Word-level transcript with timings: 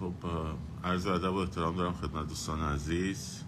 خب 0.00 0.12
عرض 0.84 1.06
ادب 1.06 1.32
و 1.32 1.36
احترام 1.36 1.76
دارم 1.76 1.92
خدمت 1.92 2.28
دوستان 2.28 2.60
عزیز 2.60 3.42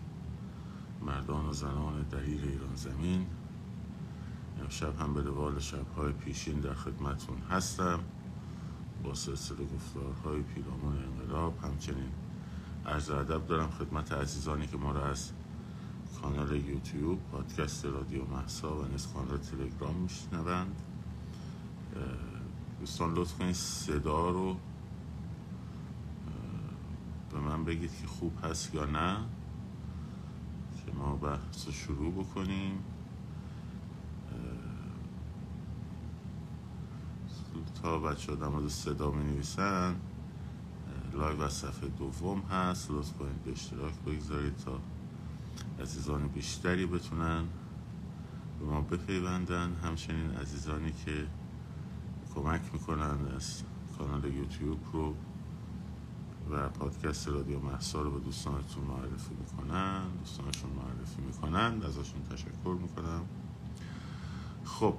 مردان 1.02 1.46
و 1.46 1.52
زنان 1.52 2.02
دهیر 2.02 2.42
ایران 2.42 2.74
زمین. 2.74 3.26
امشب 4.62 5.00
هم 5.00 5.14
به 5.14 5.22
روال 5.22 5.58
شبهای 5.58 6.12
پیشین 6.12 6.60
در 6.60 6.74
خدمتون 6.74 7.38
هستم. 7.50 8.00
با 9.04 9.14
سلسله 9.14 9.64
گفتارهای 9.64 10.42
پیرامون 10.42 10.96
انقلاب 11.04 11.58
همچنین 11.64 12.10
عرض 12.86 13.10
ادب 13.10 13.46
دارم 13.46 13.70
خدمت 13.70 14.12
عزیزانی 14.12 14.66
که 14.66 14.76
ما 14.76 14.92
را 14.92 15.06
از 15.06 15.32
کانال 16.22 16.56
یوتیوب 16.56 17.18
پادکست 17.32 17.84
رادیو 17.84 18.24
محسا 18.24 18.76
و 18.76 18.84
نیز 18.84 19.06
کانال 19.06 19.38
تلگرام 19.38 19.96
میشنوند. 19.96 20.82
دوستان 22.80 23.14
لطف 23.14 23.38
کنید 23.38 23.54
صدا 23.54 24.30
رو 24.30 24.56
به 27.36 27.42
من 27.42 27.64
بگید 27.64 27.90
که 28.00 28.06
خوب 28.06 28.32
هست 28.44 28.74
یا 28.74 28.84
نه. 28.84 29.16
که 30.76 30.92
ما 30.92 31.16
بحث 31.16 31.66
رو 31.66 31.72
شروع 31.72 32.12
بکنیم. 32.12 32.84
تا 37.82 37.98
بچه 37.98 38.32
ها 38.32 38.60
در 38.60 38.68
صدا 38.68 39.10
می 39.10 39.24
نویسن 39.24 39.96
live 41.12 41.42
از 41.42 41.52
صفحه 41.52 41.88
دوم 41.88 42.40
هست. 42.40 42.90
لطف 42.90 43.12
کنید 43.12 43.42
به 43.44 43.52
اشتراک 43.52 43.94
بگذارید 44.06 44.56
تا 44.56 44.80
عزیزان 45.80 46.28
بیشتری 46.28 46.86
بتونن 46.86 47.44
به 48.60 48.66
ما 48.66 48.80
بپیوندن. 48.80 49.74
همچنین 49.84 50.30
عزیزانی 50.30 50.92
که 50.92 51.26
کمک 52.34 52.60
می‌کنن 52.72 53.18
از 53.36 53.62
کانال 53.98 54.24
یوتیوب 54.24 54.78
رو 54.92 55.14
و 56.50 56.68
پادکست 56.68 57.28
رادیو 57.28 57.58
محسا 57.58 58.02
رو 58.02 58.10
به 58.10 58.20
دوستانتون 58.20 58.84
معرفی 58.84 59.34
می‌کنن 59.34 60.08
دوستانشون 60.08 60.70
معرفی 60.70 61.22
می‌کنن 61.22 61.82
ازشون 61.82 62.22
تشکر 62.22 62.76
می‌کنم. 62.82 63.24
خب 64.64 64.94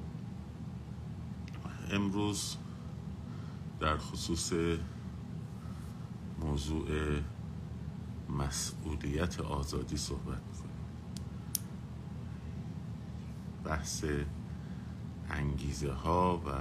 امروز 1.91 2.57
در 3.79 3.97
خصوص 3.97 4.53
موضوع 6.39 6.87
مسئولیت 8.29 9.39
آزادی 9.39 9.97
صحبت 9.97 10.41
می‌کنیم. 10.47 10.67
بحث 13.63 14.05
انگیزه 15.29 15.91
ها 15.91 16.37
و 16.37 16.51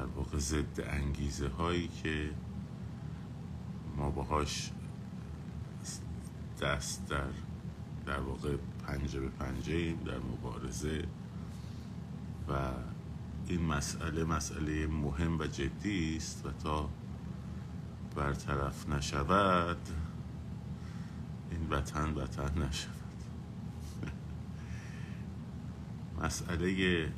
در 0.00 0.06
واقع 0.06 0.38
ضد 0.38 0.80
انگیزه 0.80 1.48
هایی 1.48 1.88
که 1.88 2.30
ما 3.96 4.10
باهاش 4.10 4.70
دست 6.60 7.08
در 7.08 7.24
در 8.06 8.20
واقع 8.20 8.56
پنجه 8.86 9.20
به 9.20 9.28
پنجه 9.28 9.74
ایم 9.74 9.96
در 9.96 10.18
مبارزه. 10.18 11.04
و 12.48 12.52
این 13.46 13.62
مسئله 13.62 14.24
مسئله 14.24 14.86
مهم 14.86 15.38
و 15.38 15.46
جدی 15.46 16.16
است 16.16 16.46
و 16.46 16.50
تا 16.62 16.88
برطرف 18.16 18.88
نشود 18.88 19.88
این 21.50 21.68
وطن 21.70 22.14
وطن 22.14 22.62
نشود. 22.62 23.20
مسئله 26.22 27.08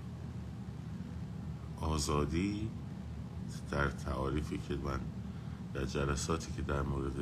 آزادی 1.82 2.68
در 3.70 3.90
تعاریفی 3.90 4.58
که 4.58 4.76
من 4.76 5.00
در 5.74 5.84
جلساتی 5.84 6.52
که 6.52 6.62
در 6.62 6.82
مورد 6.82 7.14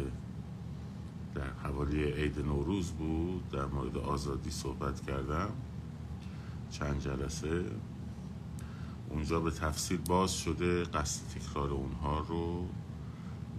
در 1.34 1.50
حوالی 1.62 2.05
عید 2.05 2.39
نوروز 2.39 2.91
بود 2.91 3.50
در 3.50 3.64
مورد 3.66 3.97
آزادی 3.97 4.50
صحبت 4.50 5.06
کردم. 5.06 5.48
چند 6.71 7.00
جلسه. 7.00 7.65
اونجا 9.09 9.41
به 9.41 9.50
تفصیل 9.50 9.98
باز 9.98 10.32
شده 10.32 10.84
قصد 10.84 11.38
تکرار 11.38 11.71
اونها 11.71 12.19
رو 12.19 12.66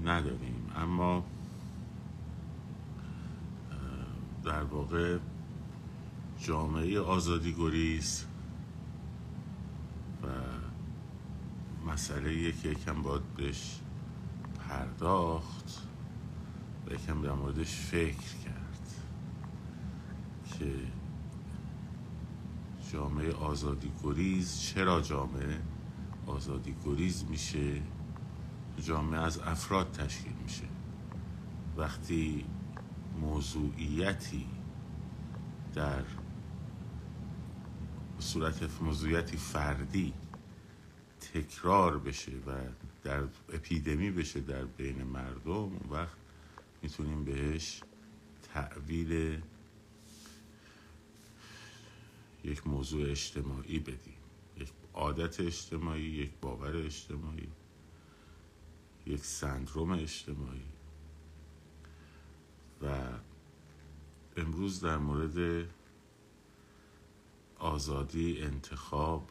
نداریم. 0.06 0.72
اما 0.75 1.23
در 4.44 4.63
واقع 4.63 5.18
جامعه 6.39 7.00
آزادی 7.00 7.53
گریز 7.53 8.25
و 10.23 10.28
مسئله 11.94 12.52
که 12.52 12.69
یکم 12.69 13.02
باید 13.02 13.34
بهش 13.38 13.79
پرداخت 14.59 15.88
و 16.88 16.94
یکم 16.94 17.22
در 17.22 17.31
موردش 17.31 17.75
فکر 17.75 18.35
کرد 18.46 18.96
که 20.46 20.74
جامعه 22.94 23.34
آزادی 23.34 23.91
گریز 24.03 24.59
چرا 24.59 25.01
جامعه 25.01 25.62
آزادی 26.28 26.75
گریز 26.85 27.25
میشه؟ 27.30 27.81
جامعه 28.84 29.19
از 29.19 29.40
افراد 29.40 29.91
تشکیل 29.91 30.34
میشه. 30.44 30.66
وقتی 31.78 32.46
موضوعیتی 33.22 34.46
در 35.74 36.03
صورت 38.19 38.81
موضوعیتی 38.81 39.38
فردی 39.38 40.13
تکرار 41.21 41.99
بشه 41.99 42.31
و 42.31 42.51
در 43.03 43.23
اپیدمی 43.53 44.11
بشه 44.11 44.39
در 44.39 44.65
بین 44.65 45.03
مردم 45.03 45.51
اون 45.51 45.89
وقت 45.89 46.17
می‌تونیم 46.81 47.25
بهش 47.25 47.81
تعویل 48.53 49.41
یک 52.43 52.67
موضوع 52.67 53.11
اجتماعی 53.11 53.79
بدیم. 53.79 54.17
یک 54.57 54.71
عادت 54.93 55.39
اجتماعی 55.39 56.01
یک 56.01 56.31
باور 56.41 56.75
اجتماعی 56.75 57.47
یک 59.05 59.25
سندروم 59.25 59.91
اجتماعی. 59.91 60.65
و 62.81 62.99
امروز 64.38 64.81
در 64.81 64.97
مورد 64.97 65.67
آزادی 67.59 68.41
انتخاب 68.41 69.29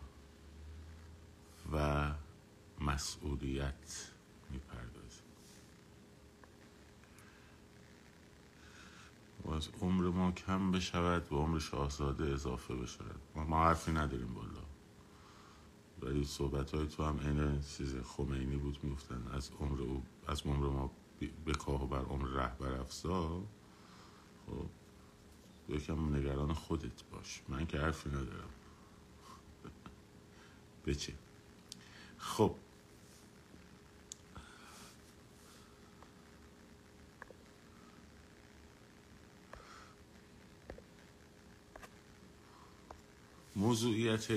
و 1.72 2.10
مسئولیت 2.81 4.10
می‌پردازیم. 4.50 5.31
و 9.47 9.84
عمر 9.84 10.04
ما 10.04 10.32
کم 10.32 10.72
بشود 10.72 11.32
و 11.32 11.36
عمر 11.36 11.58
شاهزاده 11.58 12.25
اضافه 12.25 12.75
بشود. 12.75 13.20
ما 13.34 13.64
حرفی 13.64 13.92
نداریم 13.92 14.34
بالا 14.34 14.70
ولی 16.03 16.25
صحبت 16.25 16.75
های 16.75 16.86
تو 16.86 17.04
هم 17.04 17.19
این 17.19 17.60
چیز 17.60 17.97
خمینی 18.04 18.56
بود 18.56 18.84
میفتن 18.84 19.22
از 19.32 19.50
عمر 19.60 19.81
او 19.81 20.02
از 20.26 20.42
عمر 20.42 20.66
ما 20.66 20.91
بکاه 21.47 21.84
و 21.84 21.87
بر 21.87 22.04
عمر 22.04 22.28
رهبر 22.28 22.72
افزا. 22.72 23.42
خب 24.47 24.66
یکم 25.69 26.16
نگران 26.16 26.52
خودت 26.52 27.04
باش. 27.12 27.42
من 27.48 27.66
که 27.66 27.78
حرفی 27.78 28.08
ندارم. 28.08 28.50
بچه 30.87 31.12
خب. 32.20 32.54
موضوعیت 43.56 44.28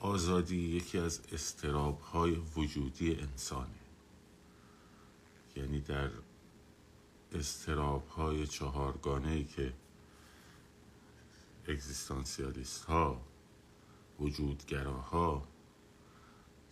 آزادی 0.00 0.56
یکی 0.56 0.98
از 0.98 1.20
استراب 1.32 2.00
های 2.00 2.34
وجودی 2.56 3.14
انسانه. 3.14 3.66
یعنی 5.56 5.80
در 5.80 6.10
استراب 7.32 8.08
های 8.08 8.46
چهارگانه 8.46 9.30
ای 9.30 9.44
که 9.44 9.72
اگزیستانسیالیست 11.68 12.84
ها 12.84 13.29
وجودگراها 14.20 15.48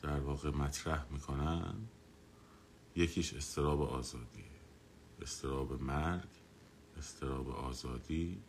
در 0.03 0.21
واقع 0.21 0.51
مطرح 0.51 1.07
می‌کنن. 1.11 1.75
یکیش 2.97 3.35
استراب 3.35 3.83
آزادی 3.83 4.45
استراب 5.23 5.83
مرگ 5.83 6.29
استراب 6.99 7.51
آزادی 7.51 8.43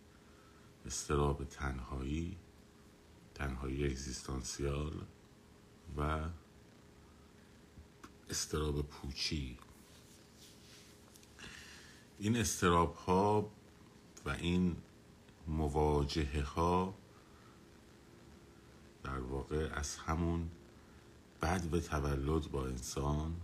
استراب 0.86 1.44
تنهایی 1.44 2.38
تنهایی 3.36 3.86
اگزیستانسیال 3.86 4.94
و 5.98 6.30
استراب 8.30 8.82
پوچی. 8.82 9.58
این 12.20 12.38
استراب 12.38 12.96
ها 12.96 13.52
و 14.26 14.30
این 14.30 14.76
مواجهه 15.48 16.44
ها 16.44 16.94
در 19.04 19.20
واقع 19.20 19.70
از 19.74 19.98
همون 19.98 20.50
به 21.72 21.82
تولد 21.82 22.52
با 22.52 22.66
انسان 22.66 23.36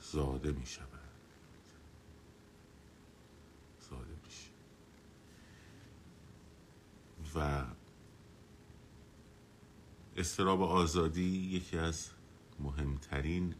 زاده 0.00 0.52
می 0.52 0.66
شود. 0.66 0.88
زاده 3.90 4.14
میشه 4.24 4.50
و 7.34 7.64
استراب 10.16 10.62
آزادی 10.62 11.22
یکی 11.22 11.78
از 11.78 12.10
مهمترین 12.60 13.54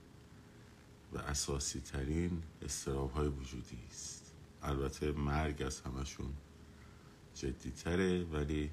و 1.13 1.19
اساسی 1.19 1.81
ترین 1.81 2.43
استراب 2.63 3.13
های 3.13 3.29
وجودی 3.29 3.79
است. 3.91 4.35
البته 4.63 5.13
مرگ 5.13 5.63
از 5.63 5.81
همشون 5.81 6.35
جدی 7.35 7.71
تره 7.71 8.25
ولی 8.25 8.71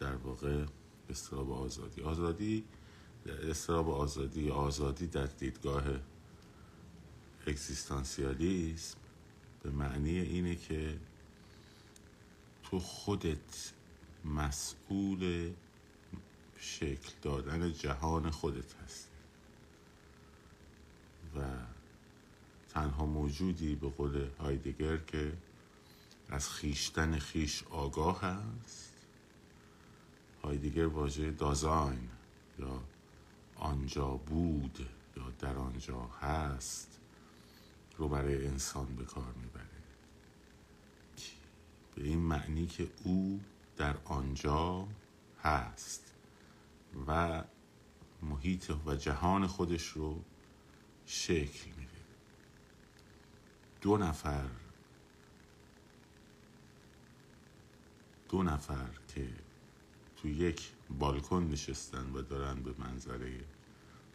در 0.00 0.16
واقع 0.16 0.64
استراب 1.10 1.52
آزادی. 1.52 2.02
آزادی 2.02 2.64
استراب 3.26 3.90
آزادی 3.90 4.50
آزادی 4.50 5.06
در 5.06 5.26
دیدگاه 5.26 5.84
اگزیستانسیالیسم 7.46 8.96
به 9.62 9.70
معنی 9.70 10.18
اینه 10.18 10.56
که 10.56 10.98
تو 12.62 12.80
خودت 12.80 13.72
مسئول 14.24 15.52
شکل 16.58 17.10
دادن 17.22 17.72
جهان 17.72 18.30
خودت 18.30 18.74
هست 18.74 19.08
و 21.36 21.40
تنها 22.68 23.06
موجودی 23.06 23.74
به 23.74 23.88
قول 23.88 24.26
هایدگر 24.38 24.96
که 24.96 25.32
از 26.28 26.48
خیشتن 26.48 27.18
خیش 27.18 27.62
آگاه 27.70 28.20
هست. 28.22 28.93
هایدگر 30.44 30.86
واژه 30.86 31.30
دازاین 31.30 32.08
یا 32.58 32.82
آنجا 33.56 34.06
بود 34.06 34.88
یا 35.16 35.30
در 35.38 35.56
آنجا 35.56 36.00
هست 36.00 36.98
رو 37.96 38.08
برای 38.08 38.46
انسان 38.46 38.96
به 38.96 39.04
کار 39.04 39.32
می‌بره. 39.42 39.64
به 41.94 42.04
این 42.04 42.18
معنی 42.18 42.66
که 42.66 42.90
او 43.04 43.40
در 43.76 43.96
آنجا 44.04 44.88
هست 45.42 46.12
و 47.06 47.44
محیط 48.22 48.72
و 48.86 48.96
جهان 48.96 49.46
خودش 49.46 49.88
رو 49.88 50.24
شکل 51.06 51.70
میده. 51.70 51.90
دو 53.80 53.96
نفر 53.96 54.48
دو 58.28 58.42
نفر 58.42 58.90
که 59.14 59.28
تو 60.24 60.30
یک 60.30 60.72
بالکن 60.90 61.42
نشستن 61.42 62.10
و 62.12 62.22
دارن 62.22 62.62
به 62.62 62.74
منظره 62.78 63.44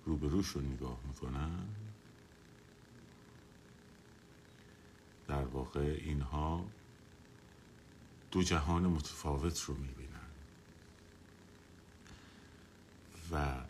روبروشون 0.05 0.65
نگاه 0.65 0.99
می‌کنن. 1.07 1.67
در 5.27 5.43
واقع 5.43 5.99
اینها 6.01 6.65
دو 8.31 8.43
جهان 8.43 8.87
متفاوت 8.87 9.61
رو 9.61 9.75
می‌بینن. 9.75 10.29
و 13.31 13.65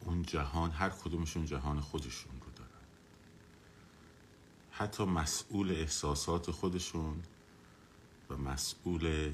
اون 0.00 0.22
جهان 0.22 0.70
هر 0.70 0.90
کدومشون 0.90 1.46
جهان 1.46 1.80
خودشون 1.80 2.32
رو 2.40 2.52
دارن. 2.52 2.86
حتی 4.70 5.04
مسئول 5.04 5.70
احساسات 5.70 6.50
خودشون 6.50 7.22
و 8.30 8.36
مسئول 8.36 9.32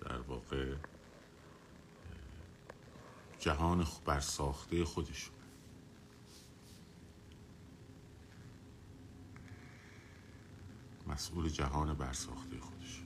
در 0.00 0.18
واقع 0.18 0.74
جهان 3.46 3.86
برساخته 4.04 4.84
خودشون. 4.84 5.34
مسئول 11.06 11.48
جهان 11.48 11.94
برساخته 11.94 12.60
خودش 12.60 13.02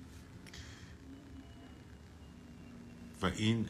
و 3.22 3.26
این 3.26 3.69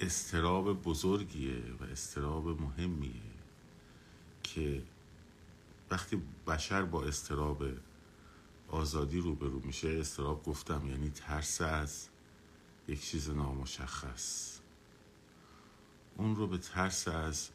استراب 0.00 0.82
بزرگیه 0.82 1.72
و 1.80 1.84
استراب 1.84 2.48
مهمیه 2.60 3.12
که 4.42 4.82
وقتی 5.90 6.22
بشر 6.46 6.82
با 6.82 7.04
استراب 7.04 7.64
آزادی 8.68 9.20
روبرو 9.20 9.60
میشه 9.60 9.88
استراب 9.88 10.42
گفتم 10.42 10.86
یعنی 10.86 11.10
ترس 11.10 11.60
از 11.60 12.08
یک 12.88 13.04
چیز 13.04 13.30
نامشخص. 13.30 14.58
اون 16.16 16.36
رو 16.36 16.46
به 16.46 16.58
ترس 16.58 17.08
از 17.08 17.50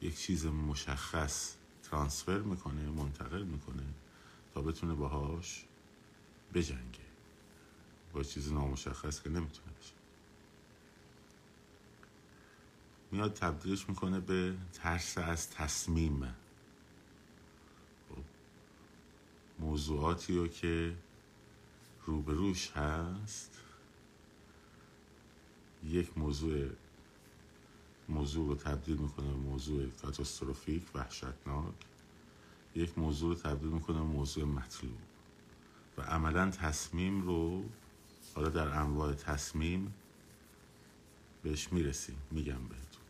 یک 0.00 0.18
چیز 0.18 0.46
مشخص 0.46 1.54
ترانسفر 1.82 2.38
می‌کنه 2.38 2.90
منتقل 2.90 3.42
می‌کنه 3.42 3.82
تا 4.54 4.62
بتونه 4.62 4.94
باهاش 4.94 5.64
بجنگه. 6.54 7.06
با 8.12 8.22
چیز 8.22 8.52
نامشخص 8.52 9.22
که 9.22 9.30
نمی‌تونه 9.30 9.68
بشه. 9.80 9.92
میاد 13.12 13.34
تبدیلش 13.34 13.88
می‌کنه 13.88 14.20
به 14.20 14.56
ترس 14.72 15.18
از 15.18 15.50
تصمیم. 15.50 16.22
خب. 18.08 18.22
موضوعاتی 19.58 20.36
رو 20.36 20.48
که 20.48 20.96
روبروش 22.06 22.70
هست 22.70 23.60
یک 25.88 26.18
موضوع 26.18 26.68
موضوع 28.08 28.48
رو 28.48 28.54
تبدیل 28.54 28.96
می‌کنه 28.96 29.26
موضوع 29.26 29.90
کاتاستروفیک 29.90 30.82
وحشتناک. 30.94 31.74
یک 32.74 32.98
موضوع 32.98 33.28
رو 33.28 33.40
تبدیل 33.40 33.70
می‌کنه 33.70 34.00
موضوع 34.00 34.44
مطلوب. 34.44 34.98
و 35.98 36.02
عملا 36.02 36.50
تصمیم 36.50 37.22
رو 37.22 37.64
حالا 38.34 38.48
در 38.48 38.68
انواع 38.68 39.12
تصمیم 39.12 39.94
بهش 41.42 41.72
می‌رسیم. 41.72 42.16
میگم 42.30 42.62
بهتون. 42.68 43.02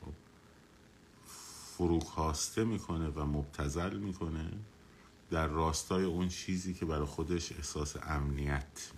خب 0.00 0.12
فروکاسته 1.76 2.64
می‌کنه 2.64 3.08
و 3.08 3.24
مبتزل 3.24 3.98
می‌کنه 3.98 4.52
در 5.30 5.46
راستای 5.46 6.04
اون 6.04 6.28
چیزی 6.28 6.74
که 6.74 6.86
برای 6.86 7.06
خودش 7.06 7.52
احساس 7.52 7.96
امنیت 8.02 8.92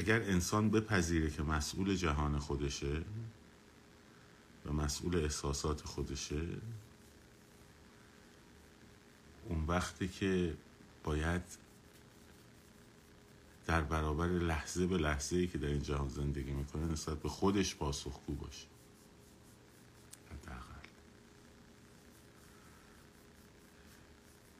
اگر 0.00 0.22
انسان 0.22 0.70
بپذیره 0.70 1.30
که 1.30 1.42
مسئول 1.42 1.94
جهان 1.94 2.38
خودشه 2.38 3.02
و 4.66 4.72
مسئول 4.72 5.16
احساسات 5.16 5.82
خودشه 5.82 6.42
اون 9.48 9.66
وقتی 9.66 10.08
که 10.08 10.56
باید 11.04 11.42
در 13.66 13.80
برابر 13.80 14.26
لحظه 14.26 14.86
به 14.86 14.98
لحظه 14.98 15.36
ای 15.36 15.46
که 15.46 15.58
در 15.58 15.68
این 15.68 15.82
جهان 15.82 16.08
زندگی 16.08 16.52
می‌کنه 16.52 16.92
نسبت 16.92 17.18
به 17.18 17.28
خودش 17.28 17.76
پاسخگو 17.76 18.34
باشه. 18.34 18.66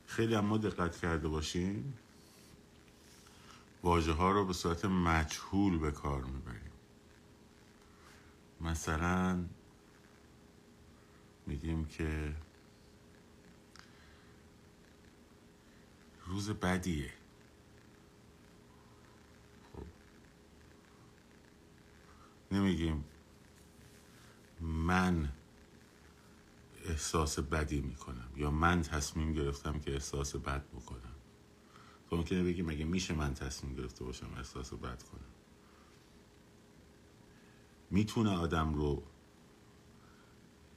خیلی 0.07 0.35
اما 0.35 0.59
دقت 0.59 0.97
کرده 0.97 1.29
باشیم. 1.29 1.95
واجه 3.83 4.13
ها 4.13 4.31
رو 4.31 4.47
به 4.47 4.53
صورت 4.53 4.85
مجهول 4.85 5.79
به 5.79 5.91
کار 5.91 6.25
می‌بریم. 6.25 6.71
مثلا 8.61 9.45
میگیم 11.47 11.85
که 11.85 12.37
روز 16.27 16.51
بدیه. 16.51 17.13
خب. 19.73 19.83
نمیگیم 22.53 23.05
من 24.61 25.33
احساس 26.85 27.39
بدی 27.39 27.81
می‌کنم 27.81 28.29
یا 28.37 28.51
من 28.51 28.83
تصمیم 28.83 29.33
گرفتم 29.33 29.81
که 29.81 29.93
احساس 29.93 30.37
بد 30.37 30.67
بکنم. 30.67 31.10
ممکنه 32.13 32.43
بگی 32.43 32.63
مگه 32.63 32.85
میشه 32.85 33.15
من 33.15 33.35
تصمیم 33.35 33.75
گرفته 33.75 34.05
باشم 34.05 34.35
احساس 34.37 34.75
بد 34.75 35.03
کنم؟ 35.03 35.21
می‌تونه 37.91 38.31
آدم 38.31 38.75
رو 38.75 39.03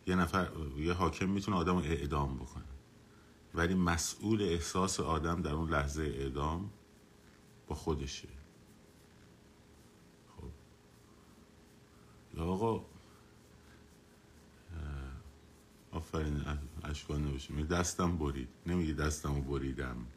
یه 0.07 0.15
نفر 0.15 0.51
یه 0.77 0.93
حاکم 0.93 1.29
می‌تونه 1.29 1.57
آدم 1.57 1.75
رو 1.77 1.83
اعدام 1.83 2.37
بکنه. 2.37 2.63
ولی 3.53 3.75
مسئول 3.75 4.41
احساس 4.41 4.99
آدم 4.99 5.41
در 5.41 5.53
اون 5.53 5.69
لحظه 5.69 6.03
اعدام 6.03 6.69
با 7.67 7.75
خودشه. 7.75 8.27
خب. 10.37 10.49
یا 12.37 12.43
آقا 12.43 12.85
آفرین 15.91 16.45
اشکال 16.83 17.19
نباشه 17.19 17.63
دستم 17.63 18.17
برید. 18.17 18.49
نمیگه 18.65 18.93
دستم 18.93 19.35
رو 19.35 19.41
بریدم. 19.41 20.07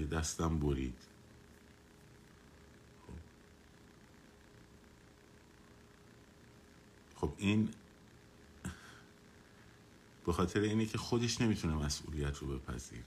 یه 0.00 0.06
دستم 0.06 0.58
برید. 0.58 0.98
خب. 3.06 3.12
خب 7.16 7.32
این 7.38 7.68
به 10.26 10.32
خاطر 10.32 10.60
اینه 10.60 10.86
که 10.86 10.98
خودش 10.98 11.40
نمی‌تونه 11.40 11.74
مسئولیت 11.74 12.38
رو 12.38 12.58
بپذیره. 12.58 13.04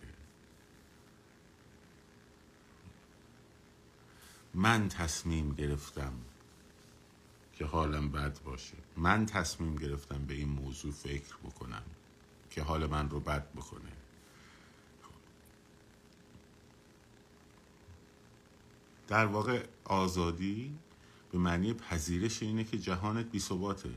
من 4.54 4.90
تصمیم 4.90 5.54
گرفتم 5.54 6.14
که 7.54 7.66
حالم 7.66 8.12
بد 8.12 8.44
باشه. 8.44 8.78
من 8.98 9.26
تصمیم 9.26 9.76
گرفتم 9.76 10.26
به 10.26 10.34
این 10.34 10.50
موضوع 10.50 10.92
فکر 10.92 11.36
بکنم 11.44 11.84
که 12.50 12.62
حال 12.62 12.86
من 12.86 13.10
رو 13.10 13.20
بد 13.20 13.52
بکنه. 13.52 13.92
در 19.07 19.25
واقع 19.25 19.65
آزادی 19.83 20.77
به 21.31 21.38
معنی 21.38 21.74
پذیرش 21.74 22.43
اینه 22.43 22.63
که 22.63 22.77
جهانت 22.77 23.25
بی 23.25 23.39
ثباته 23.39 23.89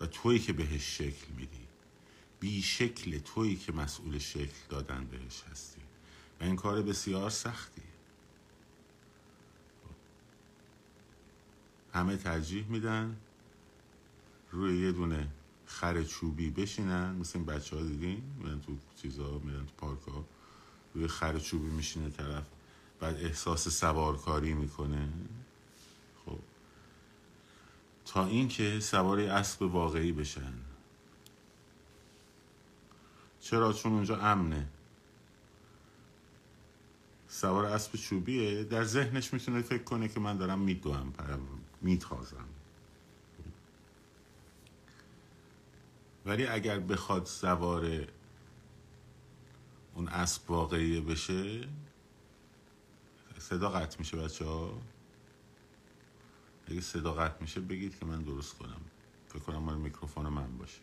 و 0.00 0.06
تویی 0.06 0.38
که 0.38 0.52
بهش 0.52 0.98
شکل 0.98 1.26
میدی. 1.36 1.66
بی 2.40 2.62
شکل 2.62 3.18
تویی 3.18 3.56
که 3.56 3.72
مسئول 3.72 4.18
شکل 4.18 4.58
دادن 4.68 5.04
بهش 5.04 5.42
هستی. 5.50 5.80
و 6.40 6.44
این 6.44 6.56
کار 6.56 6.82
بسیار 6.82 7.30
سختی. 7.30 7.82
همه 11.94 12.16
ترجیح 12.16 12.66
میدن 12.68 13.16
روی 14.50 14.78
یه 14.78 14.92
دونه 14.92 15.28
خر 15.66 16.02
چوبی 16.02 16.50
بشینن. 16.50 17.16
مثل 17.16 17.38
این 17.38 17.46
بچه 17.46 17.76
ها 17.76 17.82
دیدین؟ 17.82 18.22
میرن 18.38 18.60
تو 18.60 18.76
چیزا 19.02 19.38
میرن 19.38 19.66
تو 19.66 19.72
پارک 19.76 20.02
ها 20.02 20.24
روی 20.94 21.06
خر 21.06 21.38
چوبی 21.38 21.70
میشینه 21.70 22.10
طرف. 22.10 22.44
بعد 23.02 23.24
احساس 23.24 23.68
سوارکاری 23.68 24.54
می‌کنه. 24.54 25.08
خب. 26.26 26.38
تا 28.06 28.26
اینکه 28.26 28.80
سوار 28.80 29.20
اسب 29.20 29.62
واقعی 29.62 30.12
بشن. 30.12 30.52
چرا؟ 33.40 33.72
چون 33.72 33.92
اونجا 33.92 34.16
امنه. 34.16 34.68
سوار 37.28 37.64
اسب 37.64 37.96
چوبیه. 37.96 38.64
در 38.64 38.84
ذهنش 38.84 39.32
می‌تونه 39.32 39.62
فکر 39.62 39.82
کنه 39.82 40.08
که 40.08 40.20
من 40.20 40.36
دارم 40.36 40.58
میدوم 40.58 41.12
میتازم. 41.80 42.48
ولی 46.26 46.46
اگر 46.46 46.78
بخواد 46.78 47.26
سوار 47.26 48.06
اون 49.94 50.08
اسب 50.08 50.50
واقعیه 50.50 51.00
بشه 51.00 51.68
صدا 53.42 53.68
قطع 53.68 53.98
میشه 53.98 54.16
بچه 54.16 54.44
ها 54.44 54.82
اگه 56.66 56.80
صدا 56.80 57.14
قطع 57.14 57.40
میشه 57.40 57.60
بگید 57.60 57.98
که 57.98 58.04
من 58.04 58.22
درست 58.22 58.58
کنم. 58.58 58.80
فکر 59.28 59.38
کنم 59.38 59.58
مال 59.58 59.76
میکروفون 59.76 60.28
من 60.28 60.58
باشه. 60.58 60.80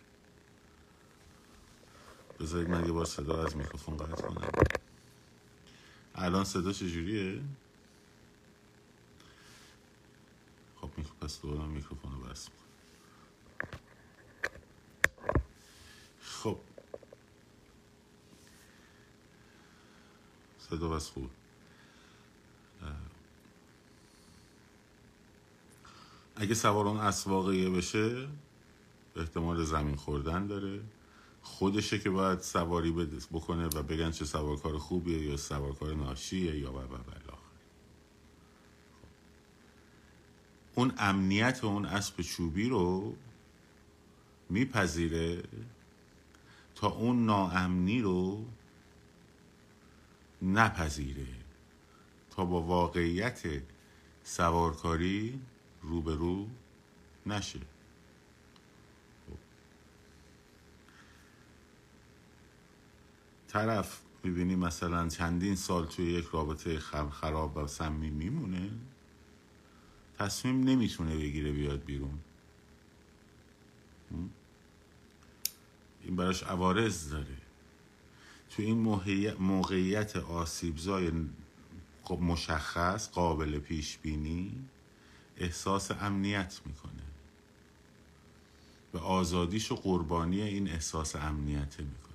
بذارید 2.39 2.69
من 2.69 2.85
یه 2.85 2.91
بار 2.91 3.05
صدا 3.05 3.43
از 3.45 3.55
میکروفون 3.57 3.97
قطع 3.97 4.27
کنم. 4.27 4.51
الان 6.15 6.43
صدا 6.43 6.73
چجوریه؟ 6.73 7.41
خب 10.81 10.89
پس 11.21 11.41
دوباره 11.41 11.69
میکروفون 11.69 12.11
رو 12.11 12.19
بس 12.19 12.49
خب. 16.21 16.59
صدا 20.57 20.89
بس 20.89 21.09
خوب. 21.09 21.38
اگه 26.41 26.53
سوار 26.53 26.87
اون 26.87 26.97
اسواقیه 26.97 27.69
بشه 27.69 28.27
احتمال 29.15 29.63
زمین 29.63 29.95
خوردن 29.95 30.47
داره. 30.47 30.81
خودشه 31.41 31.99
که 31.99 32.09
باید 32.09 32.39
سواری 32.39 32.91
بکنه 33.31 33.65
و 33.65 33.83
بگن 33.83 34.11
چه 34.11 34.25
سوارکار 34.25 34.77
خوبیه 34.77 35.21
یا 35.25 35.37
سوارکار 35.37 35.95
ناشیه 35.95 36.59
یا 36.59 36.73
و 36.73 36.77
و 36.77 36.85
اون 40.75 40.93
امنیت 40.97 41.63
اون 41.63 41.85
اسب 41.85 42.21
چوبی 42.21 42.69
رو 42.69 43.15
میپذیره 44.49 45.43
تا 46.75 46.87
اون 46.87 47.25
ناامنی 47.25 48.01
رو 48.01 48.45
نپذیره 50.41 51.27
تا 52.31 52.45
با 52.45 52.61
واقعیت 52.61 53.41
سوارکاری 54.23 55.39
روبرو 55.81 56.47
نشه. 57.25 57.59
طرف 63.47 64.01
می‌بینی 64.23 64.55
مثلا 64.55 65.07
چندین 65.07 65.55
سال 65.55 65.85
توی 65.85 66.05
یک 66.05 66.25
رابطه 66.25 66.79
خراب 67.11 67.57
و 67.57 67.67
سمی 67.67 68.09
میمونه. 68.09 68.71
تصمیم 70.17 70.63
نمی‌تونه 70.63 71.15
بگیره 71.15 71.51
بیاد 71.51 71.83
بیرون. 71.83 72.19
این 76.03 76.15
براش 76.15 76.43
عوارض 76.43 77.11
داره. 77.11 77.37
تو 78.49 78.61
این 78.61 78.77
موقعیت 79.39 80.15
آسیبزای 80.15 81.11
خب 82.03 82.19
مشخص 82.21 83.09
قابل 83.09 83.59
پیش 83.59 83.97
بینی 83.97 84.65
احساس 85.39 85.91
امنیت 85.91 86.61
می‌کنه. 86.65 87.03
و 88.93 88.97
آزادیش 88.97 89.71
و 89.71 89.75
قربانی 89.75 90.41
این 90.41 90.69
احساس 90.69 91.15
امنیت 91.15 91.79
می‌کنه. 91.79 92.09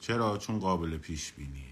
چرا؟ 0.00 0.38
چون 0.38 0.58
قابل 0.58 0.96
پیش 0.96 1.32
بینیه. 1.32 1.64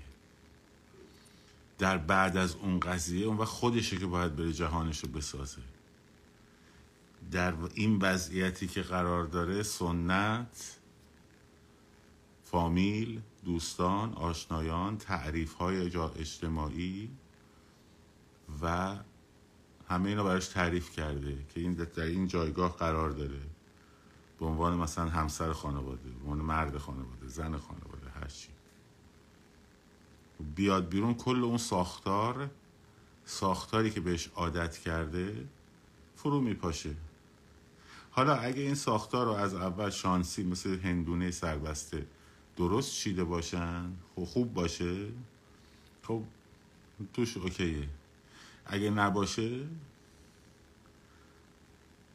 در 1.79 1.99
بعد 1.99 2.37
از 2.37 2.55
اون 2.55 2.81
قضیه 2.81 3.27
اون 3.27 3.37
و 3.37 3.45
خودشه 3.45 3.97
که 3.97 4.07
باید 4.07 4.37
بره 4.37 4.53
جهانش 4.53 4.99
رو 4.99 5.09
بسازه. 5.09 5.63
در 7.31 7.55
این 7.75 7.99
وضعیتی 7.99 8.67
که 8.67 8.83
قرار 8.83 9.25
داره 9.25 9.63
سنت 9.63 10.79
فامیل 12.45 13.21
دوستان 13.45 14.15
آشنایان 14.15 14.99
تعریف 14.99 15.55
های 15.55 15.91
اجتماعی 16.17 17.11
و 18.62 18.97
همه 19.88 20.09
اینا 20.09 20.25
براش 20.25 20.49
تعریف 20.49 20.90
کرده 20.90 21.38
که 21.55 21.61
این 21.61 21.73
در 21.75 22.02
این 22.02 22.26
جایگاه 22.26 22.76
قرار 22.76 23.11
داره 23.11 23.40
به 24.38 24.47
عنوان 24.47 24.76
مثلا 24.76 25.09
همسر 25.09 25.52
خانواده 25.52 26.11
به 26.11 26.31
عنوان 26.31 26.38
مرد 26.38 26.78
خانواده 26.78 27.26
زن 27.26 27.57
خانواده 27.57 28.11
هر 28.21 28.26
چی. 28.26 28.49
بیاد 30.55 30.88
بیرون 30.88 31.14
کل 31.14 31.45
اون 31.45 31.59
ساختار 31.59 32.50
ساختاری 33.25 33.90
که 33.90 34.00
بهش 34.00 34.31
عادت 34.35 34.78
کرده 34.78 35.49
فرو 36.17 36.40
میپاشه. 36.40 36.95
حالا 38.11 38.35
اگه 38.35 38.62
این 38.62 38.75
ساختار 38.75 39.26
رو 39.26 39.33
از 39.33 39.55
اول 39.55 39.90
شانسی 39.90 40.45
مثل 40.45 40.78
هندونه 40.78 41.31
سربسته 41.31 42.07
درست 42.57 42.93
چیده 42.93 43.25
باشن 43.25 43.93
خب 44.17 44.25
خوب 44.25 44.55
باشه. 44.55 45.09
خب 46.02 46.23
توش 47.12 47.37
اوکیه. 47.37 47.88
اگه 48.69 48.91
نباشه 48.91 49.67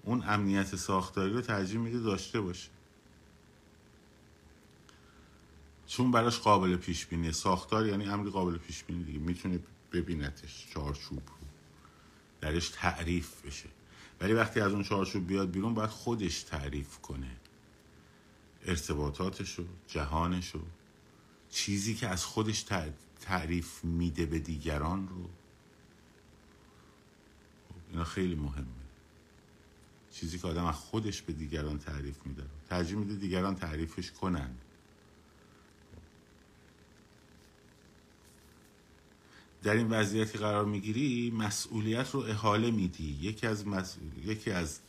اون 0.04 0.24
امنیت 0.28 0.76
ساختاری 0.76 1.34
رو 1.34 1.42
ترجیح 1.42 1.80
میده 1.80 2.00
داشته 2.00 2.42
باشه. 2.42 2.70
چون 5.88 6.12
براش 6.12 6.40
قابل 6.40 6.76
پیش 6.76 7.06
بینی 7.06 7.32
ساختار 7.32 7.88
یعنی 7.88 8.06
امری 8.06 8.30
قابل 8.30 8.58
پیش 8.58 8.84
بینی 8.84 9.04
دیگه. 9.04 9.20
می‌تونه 9.20 9.60
ببینتش 9.92 10.68
چارچوب 10.74 11.22
رو. 11.28 11.48
درش 12.42 12.70
تعریف 12.70 13.46
بشه. 13.46 13.70
ولی 14.22 14.34
وقتی 14.34 14.60
از 14.60 14.72
اون 14.72 14.84
چارچوب 14.84 15.28
بیاد 15.28 15.52
بیرون 15.52 15.74
باید 15.74 15.90
خودش 15.90 16.44
تعریف 16.44 16.98
کنه. 16.98 17.38
ارتباطاتشو 18.66 19.66
جهانشو. 19.88 20.60
چیزی 21.50 21.96
که 21.96 22.08
از 22.08 22.26
خودش 22.26 22.66
تعریف 23.22 23.84
میده 23.84 24.26
به 24.26 24.40
دیگران 24.40 25.08
رو. 25.08 25.30
اینا 27.94 28.06
خیلی 28.06 28.36
مهمه. 28.36 28.66
چیزی 30.12 30.40
که 30.40 30.48
آدم 30.48 30.66
از 30.66 30.76
خودش 30.76 31.22
به 31.22 31.34
دیگران 31.34 31.80
تعریف 31.80 32.16
میده. 32.26 32.44
ترجیح 32.70 32.98
میده 32.98 33.16
دیگران 33.16 33.56
تعریفش 33.56 34.12
کنن. 34.12 34.50
در 39.64 39.74
این 39.74 39.90
وضعیتی 39.90 40.38
قرار 40.38 40.66
می‌گیری 40.66 41.32
مسئولیت 41.32 42.12
رو 42.12 42.20
احاله 42.20 42.72
میدی. 42.72 43.18
یکی 43.22 43.48
از, 43.48 43.66
یکی 44.26 44.52
از 44.52 44.80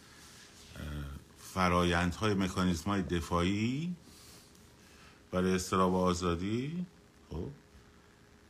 فرایندهای 1.39 2.35
مکانیزم 2.35 2.91
های 2.91 3.03
دفاعی 3.03 3.95
برای 5.31 5.55
استراب 5.55 5.95
آزادی 5.95 6.87
خب 7.31 7.49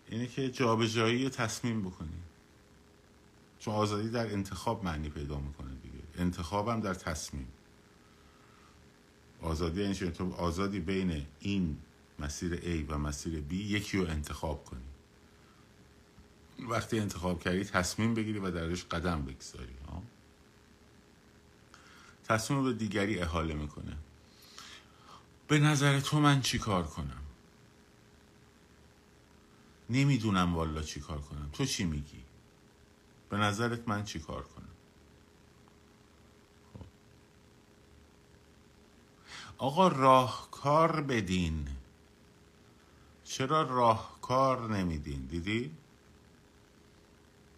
اینه 0.09 0.27
که 0.27 0.51
جابجایی 0.51 1.29
تصمیم 1.29 1.83
بکنی. 1.83 2.24
چون 3.65 3.75
آزادی 3.75 4.09
در 4.09 4.33
انتخاب 4.33 4.85
معنی 4.85 5.09
پیدا 5.09 5.39
می‌کنه 5.39 5.75
دیگه. 5.75 5.99
انتخابم 6.19 6.81
در 6.81 6.95
تصمیم. 6.95 7.49
آزادی 9.43 9.83
یعنی 9.83 9.95
تو 9.95 10.33
آزادی 10.33 10.81
بین 10.81 11.27
این 11.41 11.79
مسیر 12.19 12.57
A 12.57 12.93
و 12.93 12.99
مسیر 12.99 13.45
B 13.51 13.53
یکی 13.53 13.99
رو 13.99 14.09
انتخاب 14.09 14.65
کنی. 14.65 14.81
وقتی 16.69 16.99
انتخاب 16.99 17.41
کردی 17.41 17.65
تصمیم 17.65 18.15
بگیری 18.15 18.39
و 18.39 18.51
درش 18.51 18.85
قدم 18.85 19.23
بگذاری 19.23 19.75
تصمیم 22.25 22.65
به 22.65 22.73
دیگری 22.73 23.19
احاله 23.19 23.55
می‌کنه. 23.55 23.97
به 25.49 25.59
نظر 25.59 26.01
تو 26.01 26.21
من 26.21 26.41
چی 26.41 26.59
کار 26.59 26.83
کنم؟ 26.83 27.23
نمی‌دونم 29.91 30.55
والا 30.55 30.83
چی 30.83 31.01
کار 31.01 31.21
کنم. 31.21 31.51
تو 31.53 31.65
چی 31.65 31.85
میگی؟ 31.85 32.25
به 33.35 33.41
نظرت 33.41 33.89
من 33.89 34.05
چی 34.05 34.19
کار 34.19 34.43
کنم؟ 34.43 34.69
خب. 36.73 36.87
آقا 39.59 39.89
راهکار 39.89 41.01
بدین. 41.01 41.69
چرا 43.25 43.63
راهکار 43.63 44.77
نمیدین؟ 44.77 45.27
دیدی؟ 45.27 45.71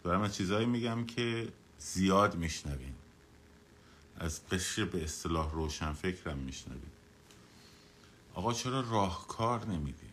دارم 0.05 0.21
از 0.21 0.35
چیزایی 0.35 0.67
میگم 0.67 1.07
که 1.07 1.53
زیاد 1.79 2.37
میشنوین. 2.37 2.95
از 4.17 4.49
قشر 4.49 4.85
به 4.85 5.05
اصطلاح 5.05 5.53
روشن 5.53 5.93
فکرم 5.93 6.39
میشنوین. 6.39 6.91
آقا 8.35 8.53
چرا 8.53 8.81
راهکار 8.81 9.67
نمیدین؟ 9.67 10.06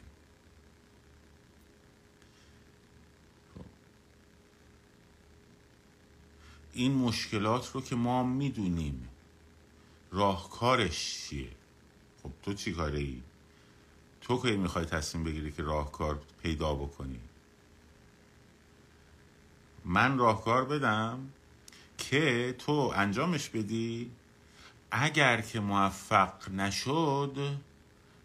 این 6.74 6.94
مشکلات 6.94 7.72
رو 7.72 7.82
که 7.82 7.96
ما 7.96 8.24
می‌دونیم. 8.24 9.10
راهکارش 10.12 11.28
چیه؟ 11.30 11.50
خب 12.24 12.32
تو 12.44 12.54
چی 12.54 12.72
کاره 12.72 13.00
ای؟ 13.00 13.22
تو 14.22 14.42
که 14.42 14.58
می‌خوای 14.58 14.86
تصمیم 14.86 15.24
بگیری 15.24 15.52
که 15.52 15.64
راهکار 15.64 16.22
پیدا 16.44 16.74
بکنی؟ 16.74 17.20
من 19.86 20.18
راهکار 20.18 20.66
بدم 20.66 21.30
که 21.98 22.56
تو 22.60 22.94
انجامش 22.96 23.50
بدی. 23.50 24.12
اگر 24.92 25.42
که 25.42 25.60
موفق 25.60 26.52
نشد 26.52 27.58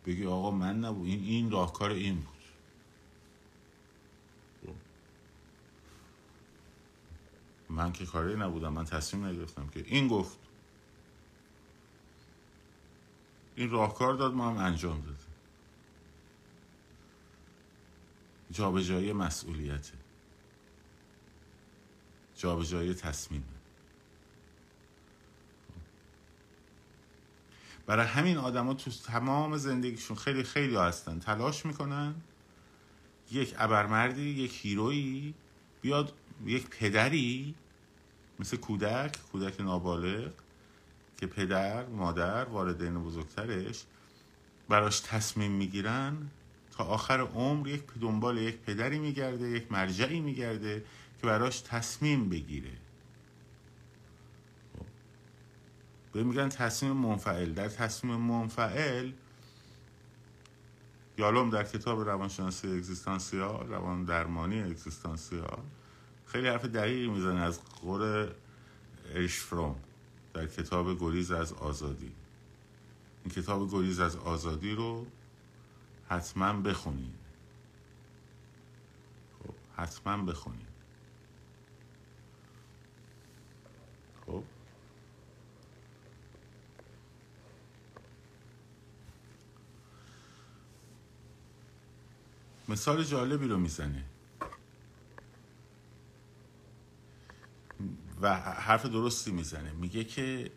بگی 0.06 0.26
آقا 0.26 0.50
من 0.50 0.80
نبود. 0.80 1.06
این, 1.06 1.24
این 1.24 1.50
راهکار 1.50 1.90
این 1.90 2.14
بود. 2.14 2.37
من 7.78 7.92
که 7.92 8.06
کاری 8.06 8.36
نبودم 8.36 8.72
من 8.72 8.84
تصمیم 8.84 9.26
نگرفتم 9.26 9.68
که 9.68 9.84
این 9.86 10.08
گفت. 10.08 10.38
این 13.56 13.70
راهکار 13.70 14.14
داد 14.14 14.34
ما 14.34 14.50
هم 14.50 14.56
انجام 14.56 15.00
دادیم. 15.00 15.26
جابجایی 18.50 19.12
مسئولیته 19.12 19.92
جابجایی 22.36 22.94
تصمیم. 22.94 23.44
برای 27.86 28.06
همین 28.06 28.36
آدما 28.36 28.74
تو 28.74 28.90
تمام 28.90 29.56
زندگیشون 29.56 30.16
خیلی 30.16 30.42
خیلی 30.42 30.76
هستن 30.76 31.18
تلاش 31.18 31.66
می‌کنن 31.66 32.14
یک 33.30 33.54
ابرمردی 33.58 34.30
یک 34.30 34.66
هیرویی 34.66 35.34
بیاد 35.80 36.12
یک 36.44 36.68
پدری 36.68 37.54
مثل 38.38 38.56
کودک 38.56 39.18
کودک 39.32 39.60
نابالغ 39.60 40.32
که 41.16 41.26
پدر 41.26 41.86
مادر 41.86 42.44
والدین 42.44 43.04
بزرگترش 43.04 43.84
براش 44.68 45.00
تصمیم 45.00 45.52
می‌گیرن 45.52 46.30
تا 46.70 46.84
آخر 46.84 47.20
عمر 47.20 47.68
یک 47.68 47.82
دنبال 48.00 48.38
یک 48.38 48.56
پدری 48.56 48.98
میگرده 48.98 49.48
یک 49.48 49.72
مرجعی 49.72 50.20
میگرده 50.20 50.84
که 51.20 51.26
براش 51.26 51.60
تصمیم 51.60 52.28
بگیره. 52.28 52.72
به 56.12 56.22
میگن 56.24 56.48
تصمیم 56.48 56.92
منفعل. 56.92 57.52
در 57.52 57.68
تصمیم 57.68 58.16
منفعل 58.16 59.12
یالوم 61.18 61.50
در 61.50 61.64
کتاب 61.64 62.00
روانشناسی 62.00 62.68
اگزیستانسیال 62.68 63.68
روان 63.68 64.04
درمانی 64.04 64.62
اگزیستانسیال 64.62 65.62
خیلی 66.28 66.48
حرف 66.48 66.64
دقیقی 66.64 67.08
می‌زنه 67.08 67.40
از 67.40 67.64
قول 67.64 68.30
اشفروم 69.14 69.80
در 70.34 70.46
کتاب 70.46 71.00
گریز 71.00 71.30
از 71.32 71.52
آزادی. 71.52 72.12
این 73.24 73.34
کتاب 73.34 73.70
گریز 73.70 74.00
از 74.00 74.16
آزادی 74.16 74.72
رو 74.74 75.06
حتما 76.08 76.52
بخونید. 76.52 77.14
خب 79.38 79.54
حتما 79.76 80.24
بخونید. 80.24 80.68
خب. 84.26 84.42
مثال 92.68 93.04
جالبی 93.04 93.48
رو 93.48 93.58
می‌زنه. 93.58 94.04
و 98.22 98.34
حرف 98.40 98.86
درستی 98.86 99.30
می‌زنه. 99.30 99.72
میگه 99.72 100.04
که 100.04 100.50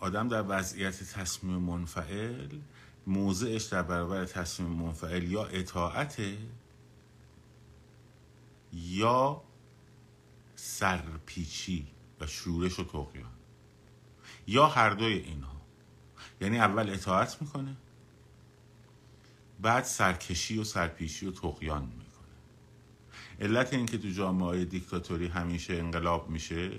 آدم 0.00 0.28
در 0.28 0.44
وضعیت 0.48 1.02
تصمیم 1.02 1.56
منفعل 1.56 2.58
موضعش 3.06 3.64
در 3.64 3.82
برابر 3.82 4.24
تصمیم 4.24 4.68
منفعل 4.68 5.22
یا 5.22 5.44
اطاعت 5.44 6.22
یا 8.72 9.42
سرپیچی 10.56 11.86
و 12.20 12.26
شورش 12.26 12.78
و 12.78 12.84
تقیان. 12.84 13.32
یا 14.46 14.66
هر 14.66 14.90
دوی 14.90 15.12
اینها. 15.12 15.60
یعنی 16.40 16.58
اول 16.58 16.90
اطاعت 16.90 17.42
می‌کنه 17.42 17.76
بعد 19.60 19.84
سرکشی 19.84 20.58
و 20.58 20.64
سرپیچی 20.64 21.26
و 21.26 21.32
تقیان 21.32 21.82
می‌کنه. 21.82 22.03
علت 23.40 23.72
اینکه 23.72 23.98
تو 23.98 24.08
جامعه 24.08 24.44
های 24.44 24.64
دیکتاتوری 24.64 25.26
همیشه 25.26 25.74
انقلاب 25.74 26.30
میشه 26.30 26.70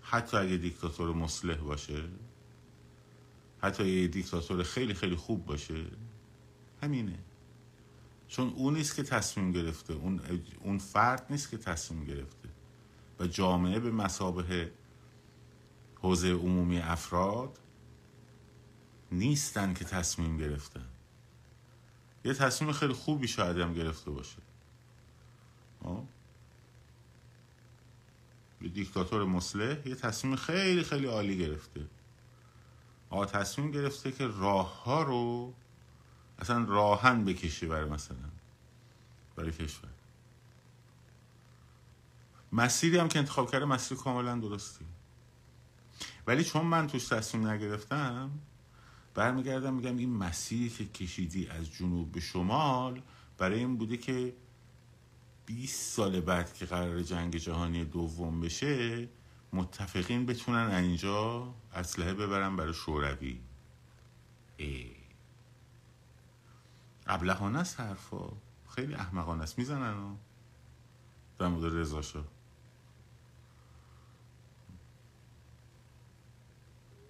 حتی 0.00 0.36
اگه 0.36 0.56
دیکتاتور 0.56 1.12
مصلح 1.12 1.56
باشه 1.56 2.04
حتی 3.62 3.88
یه 3.88 4.08
دیکتاتور 4.08 4.62
خیلی 4.62 4.94
خیلی 4.94 5.16
خوب 5.16 5.46
باشه 5.46 5.84
همینه. 6.82 7.18
چون 8.28 8.48
اون 8.48 8.74
نیست 8.74 8.96
که 8.96 9.02
تصمیم 9.02 9.52
گرفته 9.52 9.94
اون, 9.94 10.20
اون 10.60 10.78
فرد 10.78 11.26
نیست 11.30 11.50
که 11.50 11.56
تصمیم 11.56 12.04
گرفته. 12.04 12.48
و 13.20 13.26
جامعه 13.26 13.80
به 13.80 13.90
مسابه 13.90 14.70
حوزه 15.94 16.32
عمومی 16.32 16.78
افراد 16.78 17.58
نیستن 19.12 19.74
که 19.74 19.84
تصمیم 19.84 20.38
گرفتن. 20.38 20.86
یه 22.24 22.34
تصمیم 22.34 22.72
خیلی 22.72 22.92
خوبی 22.92 23.28
شاید 23.28 23.58
هم 23.58 23.74
گرفته 23.74 24.10
باشه. 24.10 24.47
دیکتاتور 28.74 29.24
مسلح 29.24 29.88
یه 29.88 29.94
تصمیم 29.94 30.36
خیلی 30.36 30.82
خیلی 30.82 31.06
عالی 31.06 31.38
گرفته. 31.38 31.86
آقا 33.10 33.26
تصمیم 33.26 33.70
گرفته 33.70 34.12
که 34.12 34.26
راه 34.26 34.84
ها 34.84 35.02
رو 35.02 35.54
اصلا 36.38 36.64
راهن 36.64 37.24
بکشی 37.24 37.66
برای 37.66 37.90
مثلا 37.90 38.16
برای 39.36 39.52
کشور. 39.52 39.90
مسیری 42.52 42.98
هم 42.98 43.08
که 43.08 43.18
انتخاب 43.18 43.50
کرده 43.50 43.64
مسیر 43.64 43.98
کاملا 43.98 44.34
درستی 44.34 44.84
ولی 46.26 46.44
چون 46.44 46.66
من 46.66 46.86
توش 46.86 47.08
تصمیم 47.08 47.46
نگرفتم 47.46 48.30
برمیگردم 49.14 49.74
میگم 49.74 49.96
این 49.96 50.16
مسیری 50.16 50.70
که 50.70 50.84
کشیدی 50.86 51.48
از 51.48 51.72
جنوب 51.72 52.12
به 52.12 52.20
شمال 52.20 53.02
برای 53.38 53.58
این 53.58 53.76
بوده 53.76 53.96
که 53.96 54.32
20 55.48 55.96
سال 55.96 56.20
بعد 56.20 56.54
که 56.54 56.66
قرار 56.66 57.02
جنگ 57.02 57.36
جهانی 57.36 57.84
دوم 57.84 58.40
بشه 58.40 59.08
متفقین 59.52 60.26
بتونن 60.26 60.70
اینجا 60.70 61.54
اسلحه 61.74 62.14
ببرن 62.14 62.56
برای 62.56 62.74
شوروی. 62.74 63.40
ابلهانه 67.06 67.58
است 67.58 67.80
حرفا. 67.80 68.32
خیلی 68.68 68.94
احمقانه 68.94 69.42
است. 69.42 69.58
می‌زنن 69.58 70.16
در 71.38 71.48
مورد 71.48 71.74
رضا 71.74 72.24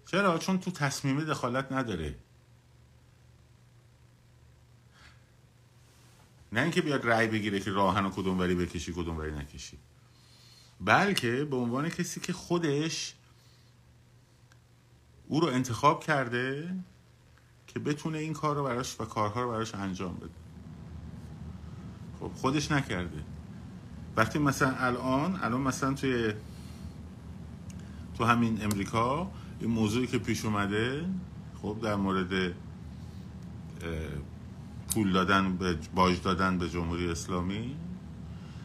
چرا؟ 0.06 0.38
چون 0.38 0.58
تو 0.58 0.70
تصمیمه 0.70 1.24
دخالت 1.24 1.72
نداره. 1.72 2.18
نه 6.52 6.60
اینکه 6.60 6.82
بیاد 6.82 7.06
رأی 7.06 7.26
بگیره 7.26 7.60
که 7.60 7.70
راهن 7.70 8.06
و 8.06 8.10
کدوم 8.10 8.38
وری 8.38 8.54
بکشی 8.54 8.92
کدوم 8.92 9.18
وری 9.18 9.32
نکشی. 9.32 9.78
بلکه 10.80 11.44
به 11.44 11.56
عنوان 11.56 11.88
کسی 11.88 12.20
که 12.20 12.32
خودش 12.32 13.14
او 15.28 15.40
رو 15.40 15.46
انتخاب 15.46 16.04
کرده 16.04 16.74
که 17.66 17.78
بتونه 17.78 18.18
این 18.18 18.32
کار 18.32 18.56
رو 18.56 18.64
براش 18.64 19.00
و 19.00 19.04
کارها 19.04 19.42
رو 19.42 19.50
براش 19.50 19.74
انجام 19.74 20.16
بده. 20.16 20.30
خب 22.20 22.30
خودش 22.34 22.72
نکرده. 22.72 23.24
وقتی 24.16 24.38
مثلا 24.38 24.74
الان 24.78 25.40
الان 25.42 25.60
مثلا 25.60 25.94
توی 25.94 26.32
تو 28.18 28.24
همین 28.24 28.64
امریکا 28.64 29.30
این 29.60 29.70
موضوعی 29.70 30.06
که 30.06 30.18
پیش 30.18 30.44
اومده 30.44 31.04
خب 31.62 31.76
در 31.82 31.94
مورد 31.94 32.54
پول 34.94 35.12
دادن 35.12 35.56
به 35.56 35.78
باج 35.94 36.22
دادن 36.22 36.58
به 36.58 36.68
جمهوری 36.68 37.10
اسلامی. 37.10 37.76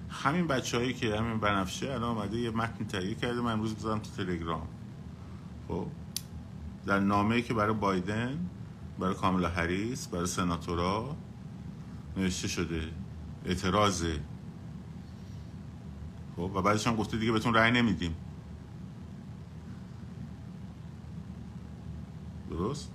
همین 0.10 0.52
هایی 0.74 0.94
که 0.94 1.18
همین 1.18 1.40
بنفشه 1.40 1.92
الان 1.92 2.04
آمده 2.04 2.38
یه 2.38 2.50
متن 2.50 2.86
تهیه 2.86 3.16
کرده. 3.16 3.42
من 3.42 3.52
امروز 3.52 3.76
بذارم 3.76 4.00
تو 4.00 4.24
تلگرام. 4.24 4.68
خب؟ 5.68 5.88
در 6.86 7.00
نامه 7.00 7.42
که 7.42 7.54
برای 7.54 7.74
بایدن 7.74 8.50
برای 9.00 9.16
کاملا 9.16 9.50
هریس 9.50 10.08
برای 10.08 10.26
سناتورا 10.26 11.16
نوشته 12.18 12.48
شده. 12.48 12.82
اعتراضه 13.46 14.20
خب؟ 16.36 16.52
و 16.56 16.62
بعدش 16.62 16.88
هم 16.88 16.96
گفته 16.96 17.18
دیگه 17.18 17.32
بهتون 17.32 17.54
رأی 17.54 17.72
نمیدیم. 17.72 18.16
درست؟ 22.50 22.92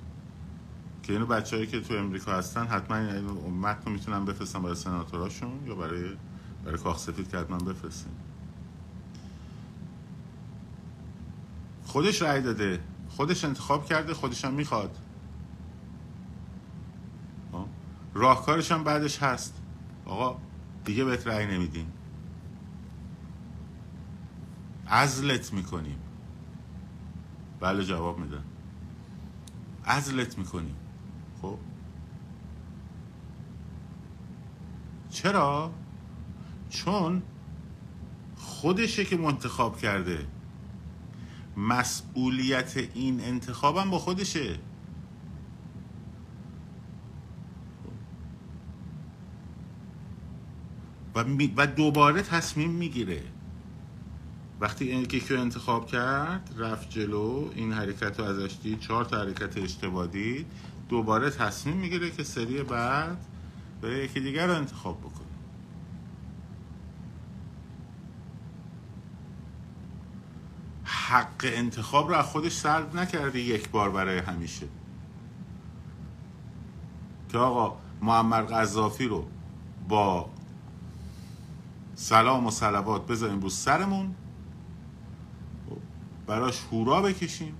که 1.09 1.15
اینو 1.15 1.27
بچههایی 1.27 1.69
که 1.69 1.81
تو 1.81 1.95
امریکا 1.95 2.33
هستن 2.33 2.67
حتما 2.67 2.97
این 2.97 3.25
متن 3.61 3.85
رو 3.85 3.93
می‌تونن 3.93 4.25
بفرستن 4.25 4.63
برای 4.63 4.75
سناتوراشون 4.75 5.67
یا 5.67 5.75
برای 5.75 6.17
برای 6.65 6.79
کاخ 6.79 6.99
سفید 6.99 7.31
که 7.31 7.39
حتما 7.39 7.59
بفرستن. 7.59 8.11
خودش 11.85 12.23
رأی 12.23 12.43
داده. 12.43 12.81
خودش 13.09 13.45
انتخاب 13.45 13.87
کرده 13.87 14.15
خودش 14.15 14.45
هم 14.45 14.55
می‌خواد. 14.55 14.99
خب؟ 17.53 17.67
راهکارش 18.15 18.73
هم 18.73 18.85
بعدش 18.85 19.23
هست. 19.23 19.55
آقا 20.07 20.39
دیگه 20.85 21.05
بهت 21.05 21.27
رأی 21.27 21.47
نمیدیم. 21.47 21.93
ازلت 24.87 25.53
می‌کنیم. 25.53 25.99
بله 27.61 27.85
جواب 27.85 28.19
میدن. 28.19 28.45
ازلت 29.85 30.39
می‌کنیم 30.39 30.75
خب 31.43 31.59
چرا؟ 35.11 35.71
چون 36.71 37.23
خودشه 38.37 39.05
که 39.05 39.17
منتخاب 39.17 39.79
کرده. 39.79 40.27
مسئولیت 41.57 42.77
این 42.95 43.21
انتخابم 43.21 43.91
با 43.91 43.99
خودشه. 43.99 44.59
و, 51.15 51.25
و 51.57 51.67
دوباره 51.67 52.23
تصمیم 52.23 52.71
می‌گیره. 52.71 53.23
وقتی 54.61 54.89
این 54.89 55.07
که 55.07 55.39
انتخاب 55.39 55.87
کرد 55.87 56.55
رفت 56.59 56.91
جلو 56.91 57.51
این 57.55 57.73
حرکت 57.73 58.21
رو 58.21 58.25
ازش 58.25 58.57
دید 58.63 58.81
چهار 58.81 59.05
تا 59.05 59.19
حرکت 59.19 59.59
اشتباه 59.59 60.07
دید 60.07 60.47
دوباره 60.89 61.31
تصمیم 61.31 61.77
می‌گیره 61.77 62.11
که 62.11 62.25
سری 62.25 62.63
بعد 62.63 63.27
به 63.81 63.89
یکی 63.89 64.21
دیگر 64.21 64.47
رو 64.47 64.55
انتخاب 64.55 65.01
بکنه 65.01 65.29
حق 70.85 71.45
انتخاب 71.45 72.09
رو 72.09 72.15
از 72.15 72.25
خودش 72.25 72.53
سرد 72.53 72.97
نکرده 72.97 73.41
یک 73.41 73.71
بار 73.71 73.91
برای 73.91 74.19
همیشه. 74.19 74.69
که 77.29 77.39
آقا 77.39 77.77
معمر 78.03 78.43
قذافی 78.43 79.07
رو 79.07 79.27
با 79.89 80.31
سلام 81.95 82.47
و 82.47 82.51
سلوات 82.51 83.07
بذاریم 83.07 83.41
رو 83.41 83.49
سرمون 83.49 84.15
براش 86.27 86.65
هورا 86.73 87.03
بکشیم. 87.03 87.55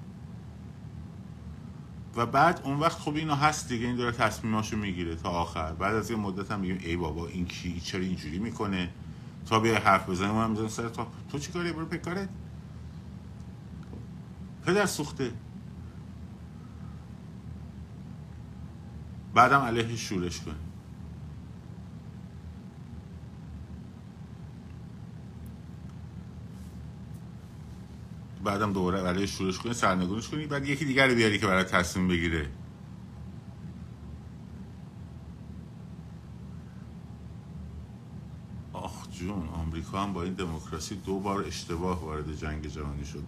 و 2.17 2.27
بعد 2.27 2.61
اون 2.65 2.79
وقت 2.79 2.99
خب 2.99 3.15
اینو 3.15 3.35
هست 3.35 3.69
دیگه 3.69 3.87
این 3.87 3.97
داره 3.97 4.13
تصمیماشو 4.13 4.77
می‌گیره 4.77 5.17
تا 5.17 5.29
آخر. 5.29 5.73
بعد 5.73 5.95
از 5.95 6.11
یه 6.11 6.17
مدت 6.17 6.51
هم 6.51 6.61
میگیم 6.61 6.79
ای 6.85 6.97
بابا 6.97 7.27
این 7.27 7.47
کی 7.47 7.81
چرا 7.81 8.01
اینجوری 8.01 8.39
می‌کنه؟ 8.39 8.91
تا 9.47 9.61
بیا 9.61 9.79
حرف 9.79 10.09
بزنیم 10.09 10.31
ما 10.31 10.45
هم 10.45 10.69
سر 10.69 10.89
تا 10.89 11.07
تو 11.31 11.39
چی 11.39 11.53
کاری؟ 11.53 11.73
برو 11.73 11.87
پکارت 11.87 12.29
پدر 14.67 14.87
سوخته. 14.87 15.33
بعدم 19.35 19.61
علیه 19.61 19.97
شورش 19.97 20.41
کنیم 20.41 20.68
بعدم 28.49 28.73
دوباره 28.73 29.03
برای 29.03 29.27
شورش 29.27 29.59
کنی 29.59 29.75
سرنگونش 29.75 30.29
کنی 30.29 30.47
بعد 30.47 30.67
یکی 30.67 30.85
دیگر 30.85 31.15
بیاری 31.15 31.39
که 31.39 31.47
برای 31.47 31.65
تصمیم 31.65 32.09
بگیره. 32.09 32.49
آخ 38.73 39.09
جون 39.11 39.49
آمریکا 39.49 40.03
هم 40.03 40.13
با 40.13 40.23
این 40.23 40.35
دموکراسی 40.35 40.97
دو 40.97 41.19
بار 41.19 41.45
اشتباه 41.45 42.05
وارد 42.05 42.37
جنگ 42.37 42.67
جهانی 42.67 43.05
شد. 43.05 43.25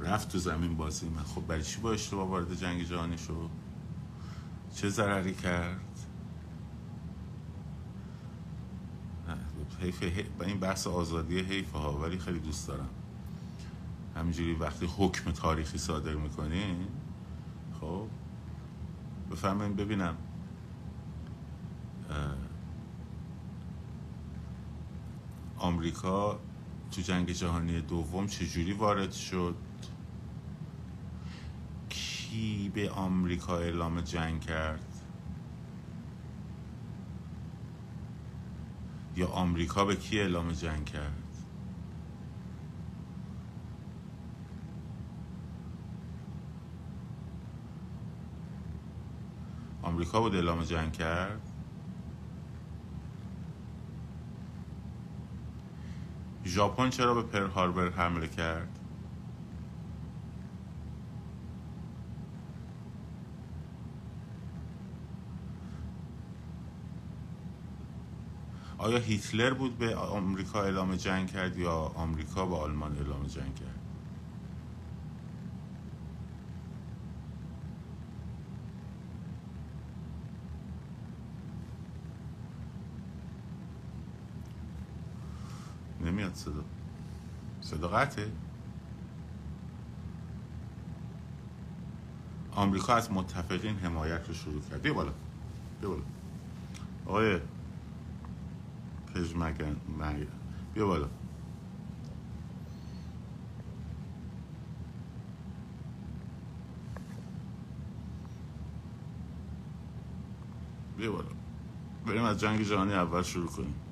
رفت 0.00 0.32
تو 0.32 0.38
زمین 0.38 0.76
بازی 0.76 1.08
من. 1.08 1.22
خب 1.22 1.46
برای 1.46 1.62
چی 1.62 1.80
با 1.80 1.92
اشتباه 1.92 2.28
وارد 2.28 2.54
جنگ 2.54 2.82
جهانی 2.82 3.18
شد؟ 3.18 3.50
چه 4.74 4.88
ضرری 4.88 5.34
کرد؟ 5.34 5.80
حیف 9.80 10.02
این 10.40 10.60
بحث 10.60 10.86
آزادی 10.86 11.40
حیف 11.40 11.72
ها 11.72 11.98
ولی 11.98 12.18
خیلی 12.18 12.38
دوست 12.38 12.68
دارم. 12.68 12.88
همینجوری 14.16 14.54
وقتی 14.54 14.88
حکم 14.98 15.30
تاریخی 15.30 15.78
صادر 15.78 16.14
می‌کنین 16.14 16.86
خب 17.80 18.06
بفرمایید 19.30 19.76
ببینم 19.76 20.16
آمریکا 25.58 26.40
تو 26.90 27.00
جنگ 27.02 27.30
جهانی 27.30 27.80
دوم 27.80 28.26
چجوری 28.26 28.72
وارد 28.72 29.12
شد؟ 29.12 29.54
کی 31.88 32.70
به 32.74 32.90
آمریکا 32.90 33.58
اعلام 33.58 34.00
جنگ 34.00 34.40
کرد؟ 34.40 35.02
یا 39.16 39.28
آمریکا 39.28 39.84
به 39.84 39.96
کی 39.96 40.20
اعلام 40.20 40.52
جنگ 40.52 40.84
کرد؟ 40.84 41.25
آمریکا 50.06 50.20
بود 50.20 50.34
اعلام 50.34 50.62
جنگ 50.62 50.92
کرد؟ 50.92 51.40
ژاپن 56.44 56.90
چرا 56.90 57.14
به 57.14 57.22
پر 57.22 57.46
هاربر 57.46 57.90
حمله 57.90 58.28
کرد؟ 58.28 58.78
آیا 68.78 68.98
هیتلر 68.98 69.54
بود 69.54 69.78
به 69.78 69.96
آمریکا 69.96 70.62
اعلام 70.62 70.96
جنگ 70.96 71.32
کرد 71.32 71.58
یا 71.58 71.72
آمریکا 71.72 72.46
به 72.46 72.56
آلمان 72.56 72.96
اعلام 72.96 73.26
جنگ 73.26 73.54
کرد؟ 73.54 73.75
نمیاد 86.26 86.34
صدا. 86.34 86.64
صدا 87.60 87.88
قطعه. 87.88 88.32
آمریکا 92.52 92.94
از 92.94 93.12
متفقین 93.12 93.76
حمایت 93.76 94.28
رو 94.28 94.34
شروع 94.34 94.60
کرد. 94.70 94.82
بیا 94.82 94.94
بالا. 94.94 95.12
بیا 95.80 95.90
بالا. 95.90 96.02
آقای 97.06 97.40
می. 100.14 100.26
بیا 100.74 100.86
بالا. 100.86 101.08
بیا 110.96 111.12
بالا. 111.12 111.28
بریم 112.06 112.22
از 112.22 112.40
جنگ 112.40 112.62
جهانی 112.62 112.94
اول 112.94 113.22
شروع 113.22 113.48
کنیم. 113.48 113.85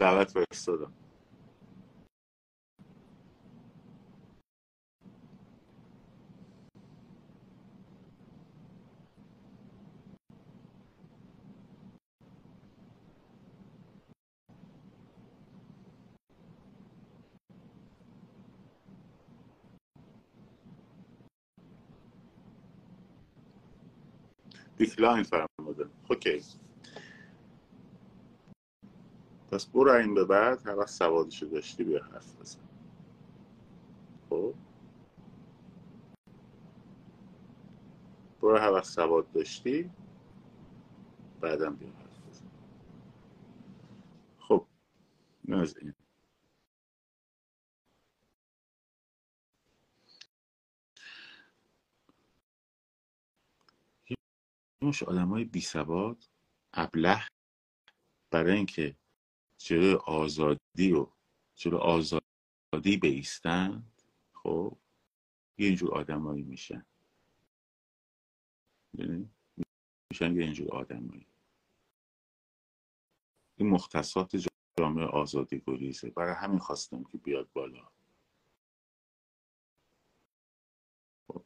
دعوت 0.00 0.30
فرستادم 0.30 0.92
دیکلاین 24.78 25.22
فرموده 25.24 25.86
اوکی 26.10 26.42
پس 29.55 29.65
برو 29.65 29.91
این 29.91 30.13
به 30.13 30.25
بعد 30.25 30.67
هر 30.67 30.75
وقت 30.75 30.89
سوادشو 30.89 31.45
داشتی 31.45 31.83
بیا 31.83 32.03
حرف 32.03 32.35
بزن. 32.35 32.59
خب؟ 34.29 34.53
برو 38.41 38.57
هر 38.57 38.71
وقت 38.71 38.85
سواد 38.85 39.31
داشتی 39.31 39.91
بعدم 41.41 41.75
بیا 41.75 41.89
حرف 41.89 42.19
بزن. 42.29 42.45
خب 44.39 44.67
از 45.49 45.77
این. 45.77 45.93
مش 54.81 55.03
آدم 55.03 55.27
های 55.27 55.43
بی 55.45 55.61
سواد 55.61 56.23
ابله 56.73 57.21
برای 58.31 58.55
اینکه 58.55 58.95
جلوی 59.65 59.93
آزادی 59.93 60.91
و 60.93 61.07
جلو 61.55 61.77
آزادی 61.77 62.97
بیستن 63.01 63.91
خب 64.33 64.77
یه 65.57 65.67
اینجور 65.67 65.93
آدمایی 65.93 66.43
میشن. 66.43 66.85
میشن 70.09 70.35
یه 70.35 70.43
اینجور 70.43 70.71
آدمایی. 70.71 71.27
این 73.55 73.69
مختصات 73.69 74.35
جامعه 74.79 75.05
آزادی 75.05 75.63
گریزه 75.67 76.09
برای 76.09 76.35
همین 76.35 76.59
خواستم 76.59 77.03
که 77.03 77.17
بیاد 77.17 77.49
بالا. 77.53 77.89
خب. 81.27 81.43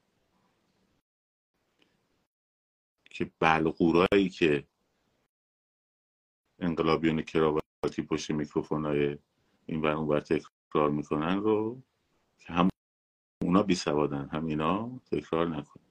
که 3.06 3.32
بلغورایی 3.40 4.30
که 4.30 4.68
انقلابیون 6.60 7.22
کراواتی 7.84 8.02
پشت 8.02 8.32
میکروفون 8.32 8.86
های 8.86 9.18
این 9.65 9.82
ور 9.82 9.92
اونور 9.92 10.20
تکرار 10.20 10.89
می‌کنن 10.89 11.38
رو 11.38 11.84
که 12.38 12.54
هم 12.54 12.70
اونا 13.44 13.63
بی 13.63 13.76
سوادن 13.76 14.30
هم 14.30 14.46
اینا 14.46 15.00
تکرار 15.12 15.48
نکن 15.48 15.82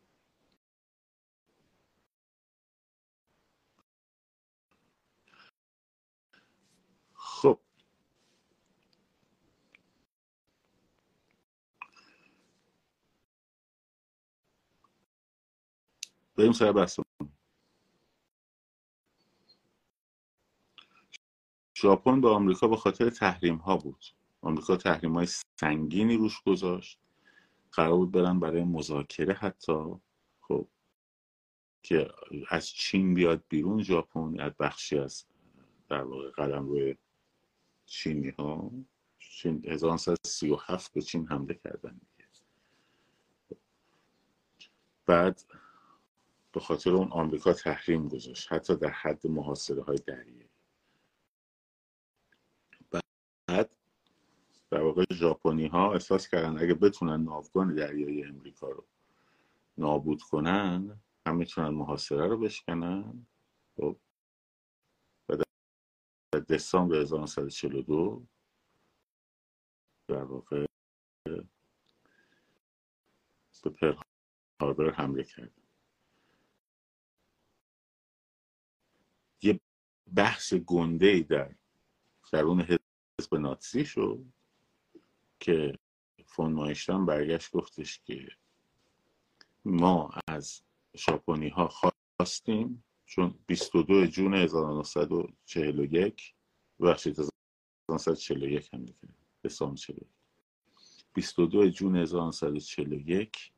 خب. 7.15 7.61
بریم 16.37 16.53
سر 16.53 16.73
بحث 16.73 17.01
ژاپن 21.83 22.21
به 22.21 22.29
آمریکا 22.29 22.69
به 22.69 22.77
خاطر 22.77 23.11
تحریم 23.11 23.57
ها 23.57 23.77
بود. 23.77 24.05
آمریکا 24.41 24.77
تحریم 24.77 25.15
های 25.15 25.27
سنگینی 25.61 26.17
روش 26.17 26.43
گذاشت. 26.43 26.99
قرار 27.73 27.97
بود 27.97 28.13
برن 28.13 28.41
برای 28.41 28.65
مذاکره 28.65 29.35
حتی. 29.35 29.95
خب 30.41 30.69
که 31.83 32.09
از 32.49 32.69
چین 32.69 33.15
بیاد 33.15 33.45
بیرون 33.49 33.83
ژاپن 33.83 34.41
از 34.41 34.53
بخشی 34.59 34.99
از 34.99 35.25
در 35.89 36.03
واقع 36.03 36.31
قدم 36.31 36.69
روی 36.69 36.97
چینی 37.87 38.31
ها 38.31 38.71
چین 39.19 39.65
1937 39.69 40.93
به 40.93 41.03
چین 41.03 41.27
حمله 41.27 41.55
کردن 41.55 42.01
بعد 45.07 45.43
به 46.53 46.61
خاطر 46.61 46.91
اون 46.91 47.09
آمریکا 47.13 47.53
تحریم 47.53 48.09
گذاشت. 48.09 48.53
حتی 48.53 48.77
در 48.77 48.91
حد 48.91 49.27
محاصره 49.27 49.83
های 49.83 49.99
دریایی 50.07 50.49
بعد 53.49 53.77
در 54.71 54.83
واقع 54.83 55.05
ژاپنی 55.13 55.67
ها 55.67 55.93
احساس 55.93 56.29
کردن 56.29 56.59
اگه 56.63 56.75
بتونن 56.75 57.25
ناوگان 57.25 57.75
دریایی 57.75 58.25
امریکا 58.25 58.69
رو 58.69 58.87
نابود 59.79 60.23
کنن 60.23 61.01
هم 61.27 61.37
می‌تونن 61.37 61.69
محاصره 61.69 62.27
رو 62.27 62.39
بشکنن. 62.39 63.27
خب. 63.77 63.97
و 65.29 65.37
در 65.37 66.41
دسامبر 66.41 66.97
1942 66.97 68.27
در 70.09 70.23
واقع 70.25 70.67
به 73.65 73.71
پر 73.71 73.95
هاربر 74.61 74.91
حمله 74.91 75.25
کرد. 75.25 75.53
یه 79.43 79.61
بحث 80.15 80.55
گنده 80.55 81.21
در 81.21 81.55
درون 82.33 82.61
حزب 82.61 83.35
ناتسی 83.35 83.85
شد. 83.85 84.25
که 85.41 85.79
فون 86.27 86.53
مایشتان 86.53 87.07
برگشت 87.07 87.53
گفتش 87.53 88.01
که 88.05 88.29
ما 89.65 90.11
از 90.29 90.63
ژاپنی 90.97 91.49
ها 91.49 91.69
خواستیم 91.69 92.85
چون 93.07 93.35
22 93.47 94.07
جون 94.07 94.35
1941 94.35 96.35
بخشید 96.81 97.19
1941 97.19 98.75
هم 98.75 98.85
دیگه 98.85 98.99
دسامبر 99.45 99.77
41 99.77 100.07
22 101.15 101.69
جون 101.69 101.97
1941 101.97 103.53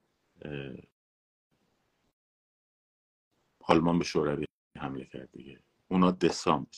آلمان 3.61 3.99
به 3.99 4.05
شوروی 4.05 4.47
حمله 4.79 5.05
کرد 5.05 5.33
دیگه. 5.33 5.61
اونا 5.88 6.11
دسامبر 6.11 6.69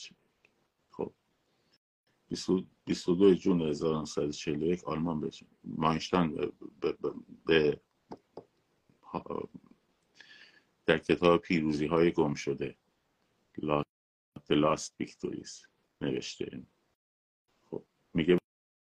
22 2.85 3.35
جون 3.35 3.61
1941 3.61 4.83
آلمان 4.83 5.19
به 5.19 5.29
ماینشتاین 5.63 6.51
به, 7.45 7.81
در 10.85 10.97
کتاب 10.97 11.41
پیروزی 11.41 11.85
های 11.85 12.11
گم 12.11 12.33
شده. 12.33 12.75
The 14.49 14.55
Last 14.55 14.91
Victories 15.03 15.67
نوشته. 16.01 16.63
خب 17.65 17.83
میگه 18.13 18.37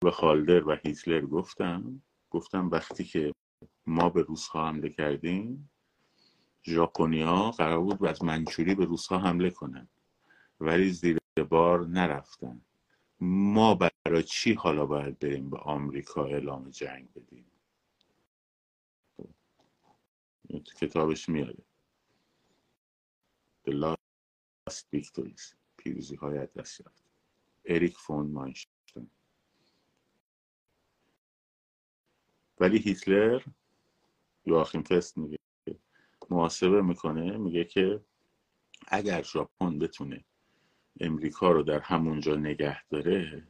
به 0.04 0.12
خالدر 0.12 0.68
و 0.68 0.76
هیتلر 0.84 1.26
گفتم. 1.26 2.02
گفتم 2.30 2.70
وقتی 2.70 3.04
که 3.04 3.34
ما 3.88 4.10
به 4.10 4.22
روس 4.22 4.48
ها 4.48 4.68
حمله 4.68 4.90
کردیم 4.90 5.70
ژاپنی 6.64 7.52
قرار 7.52 7.80
بود 7.80 8.06
از 8.06 8.24
منچوری 8.24 8.76
به 8.76 8.86
روس 8.86 9.08
ها 9.08 9.18
حمله 9.18 9.50
کنن 9.50 9.88
ولی 10.60 10.90
زیر 10.90 11.20
بار 11.50 11.88
نرفتن. 11.88 12.62
ما 13.22 13.76
برای 13.76 14.24
چی 14.24 14.54
حالا 14.54 14.86
باید 14.86 15.20
بریم 15.20 15.50
به 15.50 15.58
آمریکا 15.58 16.26
اعلام 16.26 16.70
جنگ 16.70 17.14
بدیم؟ 17.14 17.52
تو 20.50 20.74
کتابش 20.82 21.30
میاره. 21.30 21.64
The 23.68 23.72
Last 23.72 24.84
Victories. 24.96 25.56
پیروزی 25.78 26.16
های 26.16 26.48
دست 26.56 26.80
یافت. 26.80 27.04
اریک 27.66 27.98
فون 27.98 28.32
ماینشتاین 28.32 29.10
ولی 32.60 32.78
هیتلر 32.78 33.44
یواخیم 34.46 34.84
فست 34.84 35.18
میگه 35.18 35.40
محاسبه 36.30 36.82
می‌کنه 36.82 37.38
میگه 37.38 37.64
که 37.66 38.06
اگر 38.88 39.24
ژاپن 39.24 39.80
بتونه 39.80 40.26
امریکا 41.00 41.52
رو 41.52 41.64
در 41.64 41.80
همونجا 41.80 42.36
نگه 42.36 42.84
داره 42.88 43.48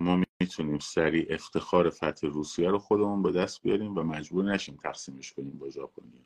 ما 0.00 0.24
می‌تونیم 0.40 0.78
سریع 0.78 1.26
افتخار 1.34 1.90
فتح 1.90 2.26
روسیه 2.26 2.70
رو 2.70 2.78
خودمون 2.78 3.22
به 3.22 3.32
دست 3.32 3.62
بیاریم 3.62 3.96
و 3.96 4.02
مجبور 4.02 4.44
نشیم 4.44 4.76
تقسیمش 4.76 5.32
کنیم 5.32 5.58
با 5.58 5.70
ژاپنیا. 5.70 6.22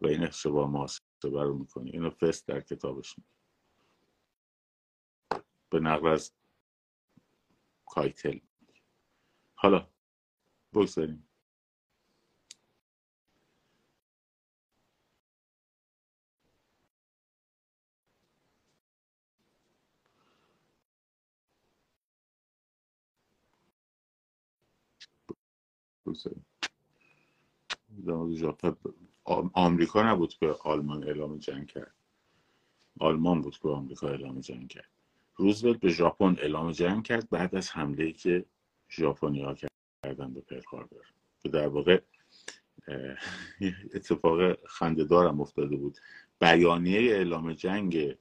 و 0.00 0.06
این 0.06 0.22
اشتباه 0.22 0.70
محاسبه 0.70 1.02
رو 1.22 1.58
می‌کنه. 1.58 1.90
اینو 1.90 2.10
فست 2.10 2.46
در 2.46 2.60
کتابش 2.60 3.16
میگه. 3.18 3.30
به 5.70 5.80
نقل 5.80 6.06
از 6.06 6.32
کایتل 7.86 8.38
حالا 9.54 9.88
بگذاریم. 10.72 11.28
آمریکا 29.54 30.02
نبود 30.02 30.34
که 30.34 30.46
آلمان 30.64 31.04
اعلام 31.04 31.38
جنگ 31.38 31.66
کرد. 31.66 31.94
آلمان 33.00 33.42
بود 33.42 33.58
که 33.58 33.68
آمریکا 33.68 34.08
اعلام 34.08 34.40
جنگ 34.40 34.68
کرد. 34.68 34.90
روزولت 35.36 35.80
به 35.80 35.88
ژاپن 35.88 36.36
اعلام 36.38 36.72
جنگ 36.72 37.04
کرد 37.04 37.30
بعد 37.30 37.54
از 37.54 37.70
حمله 37.70 38.12
که 38.12 38.44
ژاپنیا 38.90 39.54
کردن 40.02 40.34
به 40.34 40.40
پرل 40.40 40.62
هاربر. 40.72 41.06
که 41.40 41.48
در 41.48 41.68
واقع 41.68 42.00
اتفاق 43.94 44.66
خندهدارم 44.66 45.40
افتاده 45.40 45.76
بود. 45.76 45.98
بیانیه 46.40 47.00
اعلام 47.00 47.52
جنگ 47.52 48.16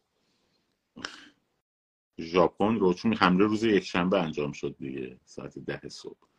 ژاپن 2.19 2.75
رو 2.75 2.93
چون 2.93 3.13
حمله 3.13 3.45
روز 3.45 3.63
یکشنبه 3.63 4.21
انجام 4.21 4.51
شد 4.51 4.75
دیگه 4.79 5.19
ساعت 5.25 5.59
ده 5.59 5.89
صبح. 5.89 6.30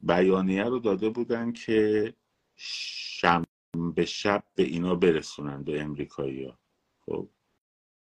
بیانیه 0.00 0.64
رو 0.64 0.78
داده 0.78 1.08
بودن 1.08 1.52
که 1.52 2.14
شنبه 2.54 4.04
شب 4.06 4.44
به 4.54 4.62
اینا 4.62 4.94
برسونن 4.94 5.62
به 5.62 5.82
امریکایی 5.82 6.44
ها 6.44 6.58
خب 7.06 7.28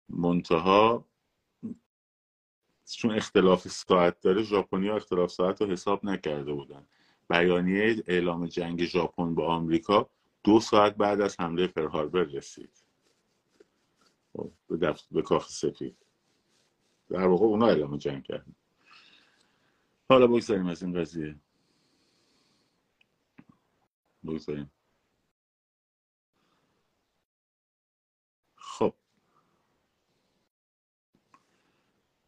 منتها 0.10 1.06
چون 2.86 3.12
اختلاف 3.12 3.67
ساعت 3.67 4.22
داره 4.22 4.43
ژاپنیا 4.43 4.96
اختلاف 4.96 5.32
ساعت 5.32 5.62
رو 5.62 5.67
حساب 5.67 6.06
نکرده 6.06 6.54
بودن. 6.54 6.86
بیانیه 7.30 8.04
اعلام 8.08 8.46
جنگ 8.46 8.86
ژاپن 8.86 9.36
با 9.36 9.48
آمریکا 9.48 10.10
دو 10.43 10.60
ساعت 10.60 10.96
بعد 10.96 11.22
از 11.22 11.39
حمله 11.39 11.67
پرهاربر 11.67 12.24
رسید. 12.24 12.84
خب، 14.34 14.52
به, 14.69 14.96
به 15.12 15.22
کاخ 15.22 15.50
سفید. 15.50 15.98
در 17.10 17.28
واقع 17.28 17.46
اونا 17.46 17.67
اعلام 17.67 17.98
جنگ 17.98 18.24
کردن. 18.24 18.56
حالا 20.10 20.28
بگذاریم 20.28 20.67
از 20.67 20.84
این 20.84 21.02
قضیه. 21.02 21.36
بگذاریم 24.26 24.72
خب. 28.56 28.96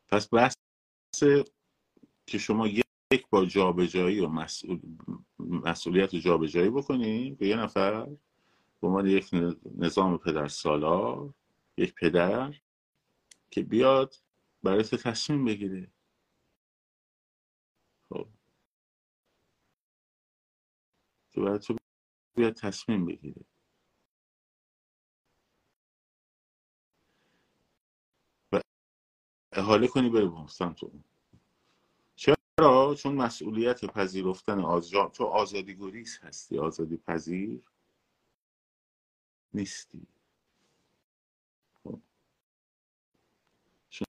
پس 0.07 0.33
بحث 0.33 0.55
که 2.25 2.37
شما 2.37 2.67
یک 2.67 3.27
با 3.29 3.45
جابجایی 3.45 4.19
و 4.19 4.27
مسئول... 4.27 4.79
مسئولیت 5.39 6.15
جابجایی 6.15 6.69
بکنی 6.69 7.31
به 7.31 7.47
یه 7.47 7.55
نفر 7.55 8.05
به 8.81 8.87
عنوان 8.87 9.07
یک 9.07 9.29
نظام 9.75 10.17
پدر 10.17 10.47
سالار 10.47 11.33
یک 11.77 11.93
پدر 11.93 12.53
که 13.51 13.63
بیاد 13.63 14.15
برای 14.63 14.83
تو 14.83 14.97
تصمیم 14.97 15.45
بگیره. 15.45 15.91
خب. 18.09 18.27
که 21.31 21.41
برای 21.41 21.59
تو 21.59 21.75
بیاد 22.35 22.53
تصمیم 22.53 23.05
بگیره. 23.05 23.41
و 28.51 28.61
احاله 29.51 29.87
کنی 29.87 30.09
بره 30.09 30.47
سمت 30.47 30.83
اون. 30.83 31.03
چرا؟ 32.15 32.95
چون 32.95 33.15
مسئولیت 33.15 33.85
پذیرفتن 33.85 34.59
آزاد 34.59 35.11
تو 35.11 35.25
آزادی 35.25 35.75
گریز 35.75 36.19
هستی. 36.21 36.59
آزادی 36.59 36.97
پذیر 36.97 37.61
نیستی. 39.53 40.07
خب. 41.83 42.01
چون 43.89 44.07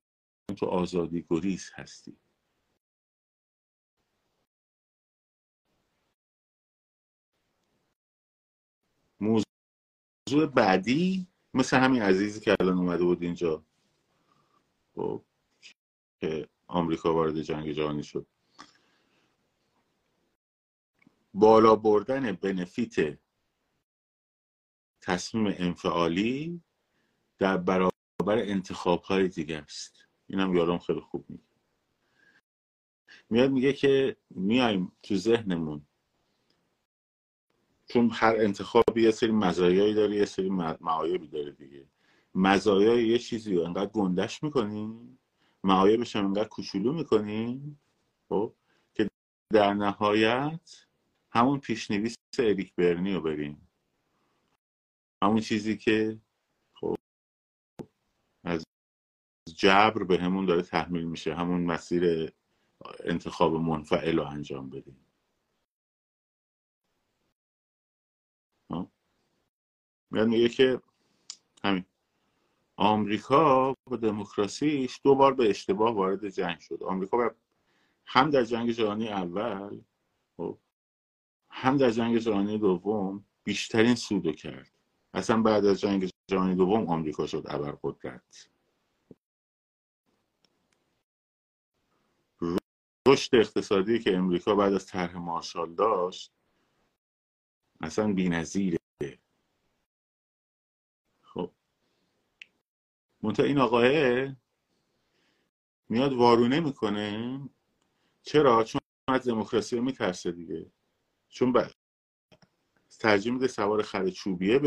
تو 0.57 0.67
آزادی 0.67 1.27
گریز 1.31 1.71
هستی. 1.75 2.17
موضوع 9.21 10.47
بعدی 10.55 11.27
مثل 11.55 11.79
همین 11.79 12.03
عزیزی 12.03 12.41
که 12.41 12.57
الان 12.61 12.79
اومده 12.79 13.05
بود 13.05 13.23
اینجا. 13.23 13.65
خب 14.95 15.25
که 16.21 16.49
آمریکا 16.67 17.15
وارد 17.15 17.43
جنگ 17.43 17.73
جهانی 17.73 18.03
شد. 18.03 18.27
بالا 21.35 21.77
بردن 21.77 22.33
بنفیت 22.33 23.19
تصمیم 25.01 25.55
انفعالی 25.59 26.63
در 27.39 27.57
برابر 27.57 27.93
انتخاب 28.29 29.03
های 29.03 29.29
دیگه 29.29 29.57
است. 29.57 30.07
این 30.27 30.41
هم 30.41 30.57
یارم 30.57 30.79
خیلی 30.79 31.01
خوب 31.01 31.31
میگه. 31.31 31.43
میاد 33.31 33.51
میگه 33.51 33.73
که 33.73 34.17
میایم 34.31 34.93
تو 35.03 35.17
ذهنمون 35.17 35.86
چون 37.87 38.11
هر 38.13 38.37
انتخابی 38.37 39.03
یه 39.03 39.11
سری 39.11 39.33
مزایایی 39.33 39.95
داره 39.95 40.17
یه 40.17 40.25
سری 40.25 40.51
معایبی 40.81 41.29
داره 41.29 41.51
دیگه. 41.51 41.87
مزایای 42.35 43.09
یه 43.09 43.19
چیزی 43.19 43.55
رو 43.55 43.63
انقدر 43.63 43.91
گندش 43.91 44.43
می‌کنیم 44.43 45.19
معایبش 45.65 46.17
هم 46.17 46.27
انقدر 46.27 46.49
کوچولو 46.49 46.93
می‌کنیم 46.93 47.81
خب 48.29 48.55
که 48.95 49.09
در 49.53 49.75
نهایت 49.75 50.87
همون 51.31 51.61
پیشنویس 51.61 52.17
اریک 52.39 52.75
برنی 52.75 53.15
رو 53.15 53.21
بریم 53.21 53.69
همون 55.25 55.41
چیزی 55.41 55.77
که 55.77 56.19
خب 56.75 56.97
از 58.45 58.65
جبر 59.57 60.05
به 60.05 60.19
همون 60.19 60.47
داره 60.47 60.63
تحمیل 60.63 61.05
میشه 61.05 61.35
همون 61.35 61.65
مسیر 61.65 62.33
انتخاب 63.05 63.55
منفعل 63.55 64.19
رو 64.19 64.27
انجام 64.27 64.71
بدیم 64.71 65.06
میاد 70.17 70.29
میگه 70.29 70.49
که 70.49 70.81
همین. 71.65 71.85
آمریکا 72.77 73.75
با 73.85 73.97
دموکراسیش 73.97 75.01
دو 75.03 75.15
بار 75.15 75.35
به 75.35 75.51
اشتباه 75.51 75.95
وارد 75.95 76.29
جنگ 76.29 76.61
شد. 76.61 76.83
آمریکا 76.83 77.35
هم 78.07 78.31
در 78.31 78.45
جنگ 78.45 78.71
جهانی 78.71 79.09
اول 79.09 79.81
خب 80.37 80.59
هم 81.51 81.77
در 81.77 81.91
جنگ 81.91 82.19
جهانی 82.19 82.59
دوم 82.59 83.25
بیشترین 83.45 83.95
سودو 83.95 84.33
کرد. 84.33 84.71
اصلا 85.15 85.43
بعد 85.43 85.67
از 85.67 85.81
جنگ 85.81 86.11
جهانی 86.27 86.55
دوم 86.55 86.89
آمریکا 86.89 87.27
شد 87.27 87.45
ابرقدرت. 87.47 88.49
رشد 93.09 93.35
اقتصادی 93.35 93.99
که 93.99 94.17
امریکا 94.17 94.55
بعد 94.55 94.73
از 94.73 94.87
طرح 94.87 95.17
مارشال 95.17 95.75
داشت 95.75 96.33
اصلا 97.81 98.13
بی‌نظیره 98.13 98.79
خب 101.23 101.51
منتها 103.23 103.47
این 103.47 103.59
آقاه 103.59 103.89
میاد 105.89 106.13
وارونه 106.13 106.61
می‌کنه. 106.61 107.41
چرا؟ 108.23 108.65
چون 108.65 108.81
از 109.09 109.29
دموکراسی 109.29 109.81
میترسه 109.81 110.33
دیگه. 110.33 110.73
چون 111.29 111.53
ب... 111.53 111.71
ترجیح 112.99 113.33
میده 113.33 113.47
سوار 113.47 113.83
خر 113.83 114.11
چوبیه 114.11 114.59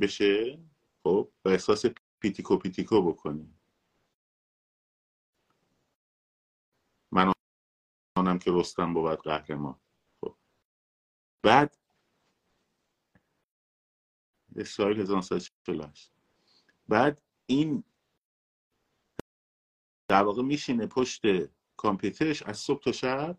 بشه 0.00 0.58
خب 1.02 1.30
و 1.44 1.48
احساس 1.48 1.84
پیتیکو 2.20 2.56
پیتیکو 2.56 3.02
بکنی 3.02 3.54
من 7.12 7.32
آنم 8.16 8.38
که 8.38 8.50
رستم 8.54 8.94
بود 8.94 9.22
قهرمان. 9.22 9.80
خب. 10.20 10.36
بعد 11.42 11.76
اسرائیل 14.56 15.00
1948 15.00 16.12
بعد 16.88 17.22
این 17.46 17.84
در 20.08 20.22
واقع 20.22 20.42
میشینه 20.42 20.86
پشت 20.86 21.22
کامپیوترش 21.76 22.42
از 22.42 22.58
صبح 22.58 22.82
تا 22.82 22.92
شب 22.92 23.38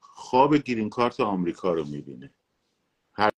خواب 0.00 0.56
گرین 0.56 0.90
کارت 0.90 1.20
آمریکا 1.20 1.72
رو 1.74 1.84
می‌بینه. 1.86 2.34
هر 3.14 3.30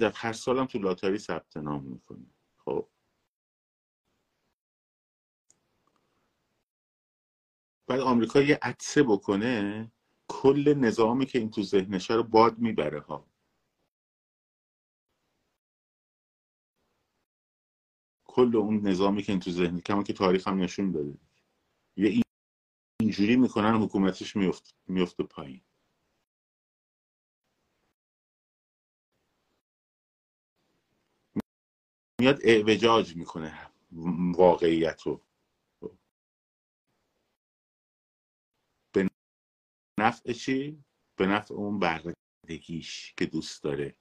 در 0.00 0.12
هر 0.16 0.32
سالم 0.32 0.66
تو 0.66 0.78
لاتاری 0.78 1.18
ثبت 1.18 1.56
نام 1.56 1.84
می‌کنه. 1.84 2.26
خب. 2.58 2.88
بعد 7.86 8.00
آمریکا 8.00 8.40
یه 8.42 8.58
عدسه 8.62 9.02
بکنه 9.02 9.92
کل 10.28 10.74
نظامی 10.78 11.26
که 11.26 11.38
این 11.38 11.50
تو 11.50 11.62
ذهنشه 11.62 12.14
رو 12.14 12.22
باد 12.22 12.58
می‌بره 12.58 13.00
ها. 13.00 13.26
کل 18.24 18.56
اون 18.56 18.80
نظامی 18.88 19.22
که 19.22 19.32
این 19.32 19.40
تو 19.40 19.50
ذهن 19.50 19.80
کما 19.80 20.02
که 20.02 20.12
تاریخ 20.12 20.48
هم 20.48 20.58
نشون 20.62 20.92
داده. 20.92 21.14
یه 21.96 22.22
اینجوری 23.00 23.36
می‌کنن 23.36 23.74
حکومتش 23.82 24.36
میفته 24.36 24.70
میفت 24.88 25.22
پایین. 25.22 25.62
میاد 32.20 32.38
اعوجاج 32.44 33.16
می‌کنه 33.16 33.70
واقعیت 34.36 35.02
رو 35.02 35.20
به 38.94 39.08
نفع 40.00 40.32
چی؟ 40.32 40.84
به 41.16 41.26
نفع 41.26 41.54
اون 41.54 41.78
بردگیش 41.78 43.14
که 43.16 43.26
دوست 43.26 43.62
داره. 43.62 43.96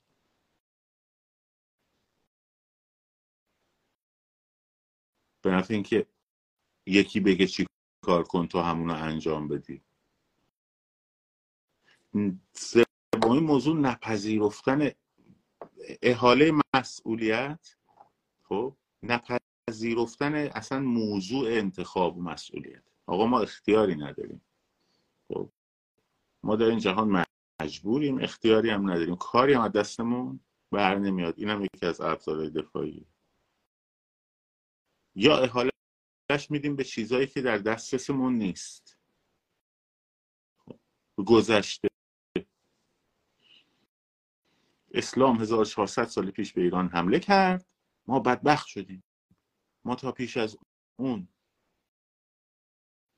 به 5.44 5.52
نفع 5.52 5.74
اینکه 5.74 6.08
یکی 6.88 7.20
بگه 7.20 7.48
چی 7.48 7.66
کار 8.04 8.24
کن 8.24 8.47
تو 8.47 8.60
همونو 8.60 8.93
انجام 8.93 9.47
بدی. 9.47 9.82
سومین 12.54 13.43
موضوع 13.43 13.76
نپذیرفتن 13.76 14.91
احاله 16.01 16.54
مسئولیت. 16.76 17.76
خب 18.43 18.76
نپذیرفتن 19.04 20.36
اصلا 20.36 20.80
موضوع 20.80 21.47
انتخاب 21.49 22.18
و 22.18 22.22
مسئولیت. 22.22 22.84
آقا 23.06 23.26
ما 23.26 23.39
اختیاری 23.39 23.95
نداریم. 23.95 24.41
خب 25.28 25.49
ما 26.43 26.56
در 26.56 26.66
این 26.66 26.80
جهان 26.80 27.26
مجبوریم 27.62 28.20
اختیاری 28.20 28.70
هم 28.70 28.91
نداریم. 28.91 29.16
کاری 29.16 29.54
هم 29.54 29.62
از 29.62 29.72
دستمون 29.72 30.39
بر 30.72 30.99
نمیاد. 30.99 31.34
اینم 31.38 31.62
یکی 31.64 31.86
از 31.86 32.01
ابزارهای 32.01 32.49
دفاعی. 32.49 33.06
یا 35.16 35.38
احالش 35.38 35.73
میدیم 36.50 36.76
به 36.76 36.84
چیزهایی 36.84 37.28
که 37.28 37.42
در 37.42 37.58
دسترسمون 37.58 38.34
نیست. 38.34 38.98
گذشته. 41.26 41.88
اسلام 44.92 45.42
1400 45.42 46.04
سال 46.04 46.32
پیش 46.32 46.54
به 46.54 46.62
ایران 46.62 46.88
حمله 46.88 47.20
کرد. 47.20 47.66
ما 48.08 48.20
بدبخت 48.20 48.68
شدیم. 48.68 49.04
ما 49.86 49.96
تا 49.96 50.12
پیش 50.12 50.38
از 50.38 50.58
اون 50.96 51.28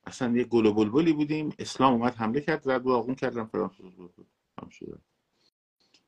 اصلا 0.05 0.37
یه 0.37 0.43
گل 0.43 0.65
و 0.65 0.73
بلبلی 0.73 1.13
بودیم. 1.13 1.55
اسلام 1.59 1.93
اومد 1.93 2.15
حمله 2.15 2.41
کرد 2.41 2.61
زد 2.61 2.85
و 2.85 2.91
آقون 2.91 3.15
کردن 3.15 3.49
هم 4.61 4.69
شده 4.69 4.97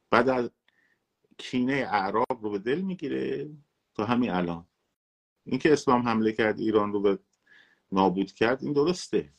بعد 0.09 0.29
از 0.29 0.51
کینه 1.37 1.73
اعراب 1.73 2.41
رو 2.41 2.49
به 2.49 2.59
دل 2.59 2.81
می‌گیره 2.81 3.49
تا 3.93 4.05
همین 4.05 4.29
الان. 4.29 4.67
اینکه 5.47 5.73
اسلام 5.73 6.01
حمله 6.01 6.31
کرد 6.31 6.59
ایران 6.59 6.93
رو 6.93 7.01
به 7.01 7.19
نابود 7.91 8.31
کرد 8.31 8.63
این 8.63 8.73
درسته. 8.73 9.33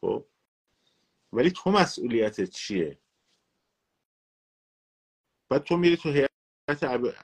خب؟ 0.00 0.26
ولی 1.32 1.50
تو 1.50 1.70
مسئولیتت 1.70 2.50
چیه؟ 2.50 2.98
بعد 5.48 5.62
تو 5.62 5.76
میری 5.76 5.96
تو 5.96 6.08
هیئت 6.08 6.28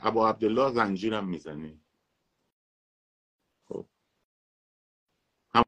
ابا 0.02 0.28
عبدالله 0.28 0.72
زنجیرم 0.74 1.28
می‌زنی. 1.28 1.80
خب؟ 3.68 3.86
هم 5.54 5.64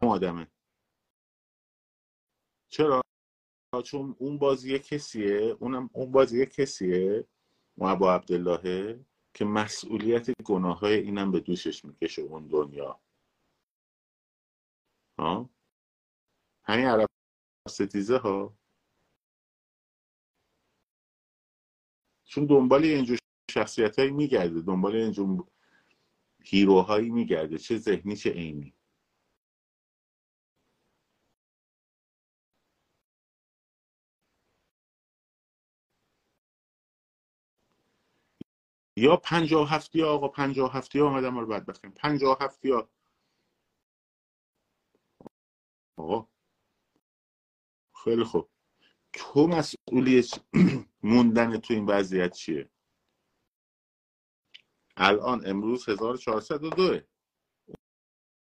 آدمه. 0.00 0.46
چرا؟ 2.68 3.02
چون 3.84 4.16
اون 4.18 4.38
بازی 4.38 4.78
کسیه 4.78 5.56
اونم 5.60 5.90
اون 5.92 6.12
بازی 6.12 6.46
کسیه 6.46 7.28
ابا 7.80 8.14
عبدالله. 8.14 9.04
که 9.40 9.46
مسئولیت 9.46 10.30
گناه 10.44 10.78
های 10.78 10.94
اینم 10.94 11.30
به 11.30 11.40
دوشش 11.40 11.84
می‌کشه 11.84 12.22
اون 12.22 12.48
دنیا. 12.48 13.00
ها؟ 15.18 15.50
همین 16.62 16.86
عرب 16.86 17.08
ستیزه 17.68 18.18
ها. 18.18 18.54
چون 22.24 22.46
دنبال 22.46 22.84
اینجور 22.84 23.18
شخصیت 23.50 23.98
هایی 23.98 24.10
میگرده 24.10 24.60
دنبال 24.60 24.96
اینجور 24.96 25.46
هیروهایی 26.42 27.10
میگرده 27.10 27.58
چه 27.58 27.78
ذهنی 27.78 28.16
چه 28.16 28.30
عینی. 28.30 28.74
یا 39.00 39.16
پنجاه 39.16 39.70
هفتی 39.70 40.02
آقا 40.02 40.28
پنجاه 40.28 40.72
هفتی 40.72 40.98
ها 40.98 41.08
آمدن 41.08 41.28
ما 41.28 41.40
رو 41.40 41.46
بد 41.46 41.66
بخیم 41.66 41.90
پنجاه 41.90 42.38
هفتی 42.40 42.70
ها. 42.70 42.88
آقا. 45.96 46.28
خیلی 48.04 48.24
خوب. 48.24 48.50
تو 49.12 49.46
مسئولیت 49.46 50.40
موندن 51.02 51.58
تو 51.58 51.74
این 51.74 51.86
وضعیت 51.86 52.32
چیه؟ 52.32 52.70
الان 54.96 55.46
امروز 55.46 55.88
1402 55.88 57.00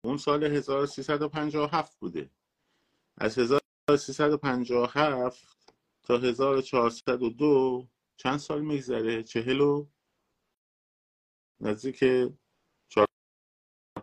اون 0.04 0.16
سال 0.16 0.44
1357 0.44 1.98
بوده. 1.98 2.30
از 3.16 3.38
1357 3.38 5.72
تا 6.02 6.18
1402 6.18 7.88
چند 8.16 8.38
سال 8.38 8.60
میگذره؟ 8.60 9.22
چهلو 9.22 9.86
نزدیک 11.60 11.98
چهار 12.88 13.08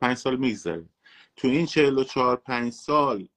پنج 0.01 0.17
سال 0.17 0.35
میگذره. 0.37 0.89
تو 1.35 1.47
این 1.47 1.65
چهل 1.65 1.97
و 1.97 2.03
چهار 2.03 2.35
پنج 2.35 2.73
سال 2.73 3.27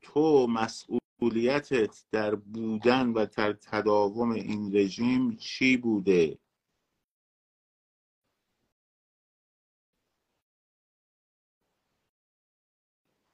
تو 0.00 0.46
مسئولیتت 0.46 2.04
در 2.10 2.34
بودن 2.34 3.08
و 3.08 3.26
در 3.26 3.52
تداوم 3.52 4.30
این 4.30 4.76
رژیم 4.76 5.36
چی 5.36 5.76
بوده؟ 5.76 6.38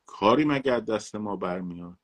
کاری 0.07 0.45
مگر 0.45 0.81
دست 0.81 1.15
ما 1.15 1.37
برمیاد؟ 1.37 2.02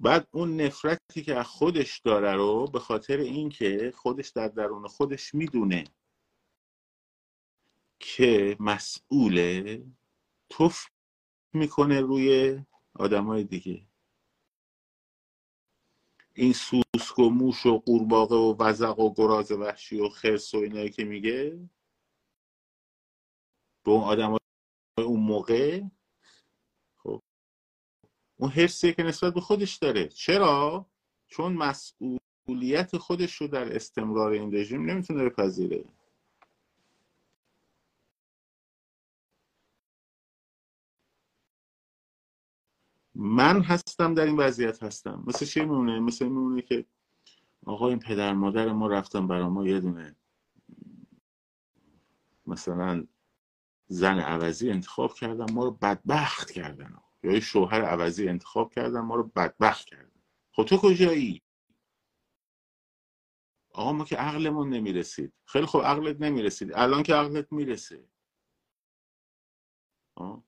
بعد 0.00 0.28
اون 0.30 0.60
نفرتی 0.60 1.22
که 1.22 1.34
از 1.36 1.46
خودش 1.46 1.98
داره 1.98 2.34
رو 2.34 2.66
به 2.66 2.78
خاطر 2.78 3.16
اینکه 3.16 3.92
خودش 3.96 4.28
در 4.28 4.48
درون 4.48 4.88
خودش 4.88 5.34
می‌دونه 5.34 5.84
که 7.98 8.56
مسئوله 8.60 9.82
توف 10.48 10.86
می‌کنه 11.52 12.00
روی 12.00 12.58
آدمای 12.94 13.44
دیگه. 13.44 13.86
این 16.34 16.52
سوسک 16.52 17.18
و 17.18 17.30
موش 17.30 17.66
و 17.66 17.78
قورباغه 17.78 18.36
و 18.36 18.56
وزق 18.58 18.98
و 18.98 19.14
گراز 19.14 19.52
وحشی 19.52 20.00
و 20.00 20.08
خرس 20.08 20.54
و 20.54 20.58
اینایی 20.58 20.90
که 20.90 21.04
میگه 21.04 21.68
به 23.84 23.90
اون 23.90 24.04
آدم 24.04 24.36
اون 24.98 25.20
موقع 25.20 25.82
اون 28.40 28.50
حسیه 28.50 28.92
که 28.92 29.02
نسبت 29.02 29.34
به 29.34 29.40
خودش 29.40 29.76
داره. 29.76 30.08
چرا؟ 30.08 30.86
چون 31.28 31.52
مسئولیت 31.52 32.96
خودش 32.96 33.34
رو 33.34 33.48
در 33.48 33.76
استمرار 33.76 34.30
این 34.32 34.54
رژیم 34.54 34.90
نمی‌تونه 34.90 35.24
بپذیره. 35.24 35.84
من 43.14 43.62
هستم 43.62 44.14
در 44.14 44.26
این 44.26 44.36
وضعیت 44.36 44.82
هستم. 44.82 45.24
مثل 45.26 45.46
چی 45.46 45.60
میمونه؟ 45.60 46.00
مثل 46.00 46.24
میمونه 46.24 46.62
که 46.62 46.86
آقا 47.66 47.88
این 47.88 47.98
پدر 47.98 48.32
مادر 48.32 48.72
ما 48.72 48.86
رفتن 48.86 49.26
برای 49.26 49.48
ما 49.48 49.66
یه 49.66 49.80
دونه 49.80 50.16
مثلا 52.46 53.06
زن 53.86 54.18
عوضی 54.18 54.70
انتخاب 54.70 55.14
کردن 55.14 55.52
ما 55.52 55.64
رو 55.64 55.70
بدبخت 55.70 56.50
کردن. 56.50 57.09
یا 57.22 57.40
شوهر 57.40 57.82
عوضی 57.82 58.28
انتخاب 58.28 58.72
کردن 58.72 59.00
ما 59.00 59.14
رو 59.14 59.22
بدبخت 59.22 59.86
کردن. 59.86 60.22
خب 60.52 60.64
تو 60.64 60.76
کجایی؟ 60.76 61.42
آقا 63.74 63.92
ما 63.92 64.04
که 64.04 64.16
عقلمون 64.16 64.68
نمی‌رسید. 64.68 65.32
خیلی 65.44 65.66
خوب 65.66 65.82
عقلت 65.82 66.20
نمی‌رسید. 66.20 66.72
الان 66.74 67.02
که 67.02 67.14
عقلت 67.14 67.52
می‌رسه. 67.52 68.08
آه. 70.14 70.44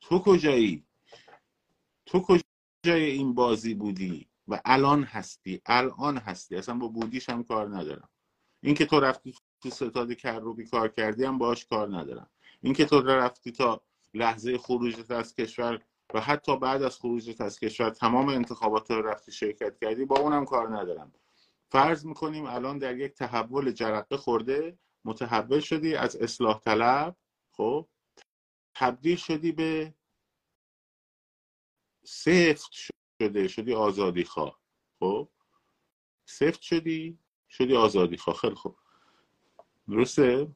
تو 0.00 0.18
کجایی؟ 0.18 0.86
تو 2.06 2.20
کجای 2.20 3.04
این 3.04 3.34
بازی 3.34 3.74
بودی؟ 3.74 4.28
و 4.48 4.60
الان 4.64 5.04
هستی. 5.04 5.62
الان 5.66 6.16
هستی. 6.16 6.56
اصلا 6.56 6.74
با 6.74 6.88
بودیش 6.88 7.28
هم 7.28 7.44
کار 7.44 7.76
ندارم. 7.76 8.08
اینکه 8.62 8.86
تو 8.86 9.00
رفتی 9.00 9.34
تو 9.62 9.70
ستاد 9.70 10.12
کروبی 10.12 10.66
کار 10.66 10.88
کردی 10.88 11.24
هم 11.24 11.38
باش 11.38 11.66
کار 11.66 11.96
ندارم. 11.96 12.30
اینکه 12.64 12.84
تو 12.84 13.00
رفتی 13.00 13.52
تا 13.52 13.80
لحظه 14.14 14.58
خروجت 14.58 15.10
از 15.10 15.34
کشور 15.34 15.80
و 16.14 16.20
حتی 16.20 16.56
بعد 16.56 16.82
از 16.82 16.96
خروجت 16.96 17.40
از 17.40 17.60
کشور 17.60 17.90
تمام 17.90 18.28
انتخابات 18.28 18.90
رو 18.90 19.02
رفتی 19.02 19.32
شرکت 19.32 19.78
کردی 19.78 20.04
با 20.04 20.18
اونم 20.18 20.44
کار 20.44 20.76
ندارم. 20.76 21.12
فرض 21.70 22.06
می‌کنیم 22.06 22.44
الان 22.46 22.78
در 22.78 22.96
یک 22.96 23.14
تحول 23.14 23.72
جرقه 23.72 24.16
خورده 24.16 24.78
متحول 25.04 25.60
شدی 25.60 25.94
از 25.94 26.16
اصلاح 26.16 26.60
طلب 26.60 27.16
خب؟ 27.52 27.88
تبدیل 28.74 29.16
شدی 29.16 29.52
به 29.52 29.94
سفت 32.04 32.70
شده 33.20 33.48
شدی 33.48 33.74
آزادی 33.74 34.24
خواه 34.24 34.60
خب؟ 35.00 35.28
سفت 36.26 36.60
شدی 36.60 37.18
شدی 37.48 37.76
آزادی 37.76 38.16
خواه 38.16 38.36
خیلی 38.36 38.54
خوب. 38.54 38.76
درسته؟ 39.88 40.48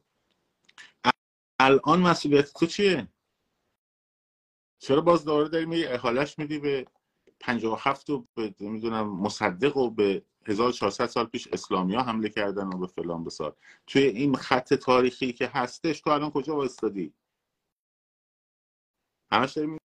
الان 1.59 1.99
مسئولیت 1.99 2.53
تو 2.53 2.65
چیه؟ 2.65 3.07
چرا 4.79 5.01
باز 5.01 5.25
دوباره 5.25 5.49
داری؟ 5.49 5.65
میری 5.65 5.85
احالش 5.85 6.39
میدی 6.39 6.59
به 6.59 6.87
57 7.39 8.09
و 8.09 8.27
به 8.35 8.55
نمی‌دونم 8.59 9.09
مصدق 9.09 9.77
و 9.77 9.89
به 9.89 10.25
1400 10.45 11.05
سال 11.05 11.25
پیش 11.25 11.47
اسلامیا 11.47 12.01
حمله 12.01 12.29
کردن 12.29 12.67
و 12.67 12.77
به 12.77 12.87
فلان 12.87 13.23
بسار 13.23 13.57
توی 13.87 14.01
این 14.03 14.35
خط 14.35 14.73
تاریخی 14.73 15.33
که 15.33 15.47
هستش 15.47 16.01
تو 16.01 16.09
الان 16.09 16.31
کجا 16.31 16.55
وایستادی؟ 16.55 17.13
همش 19.31 19.53
داری 19.53 19.77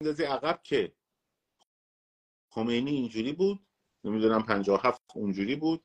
میندازی 0.00 0.24
عقب 0.24 0.62
که 0.62 0.92
خمینی 2.50 2.90
اینجوری 2.90 3.32
بود 3.32 3.66
نمی‌دونم 4.04 4.42
57 4.42 5.02
اونجوری 5.14 5.56
بود. 5.56 5.80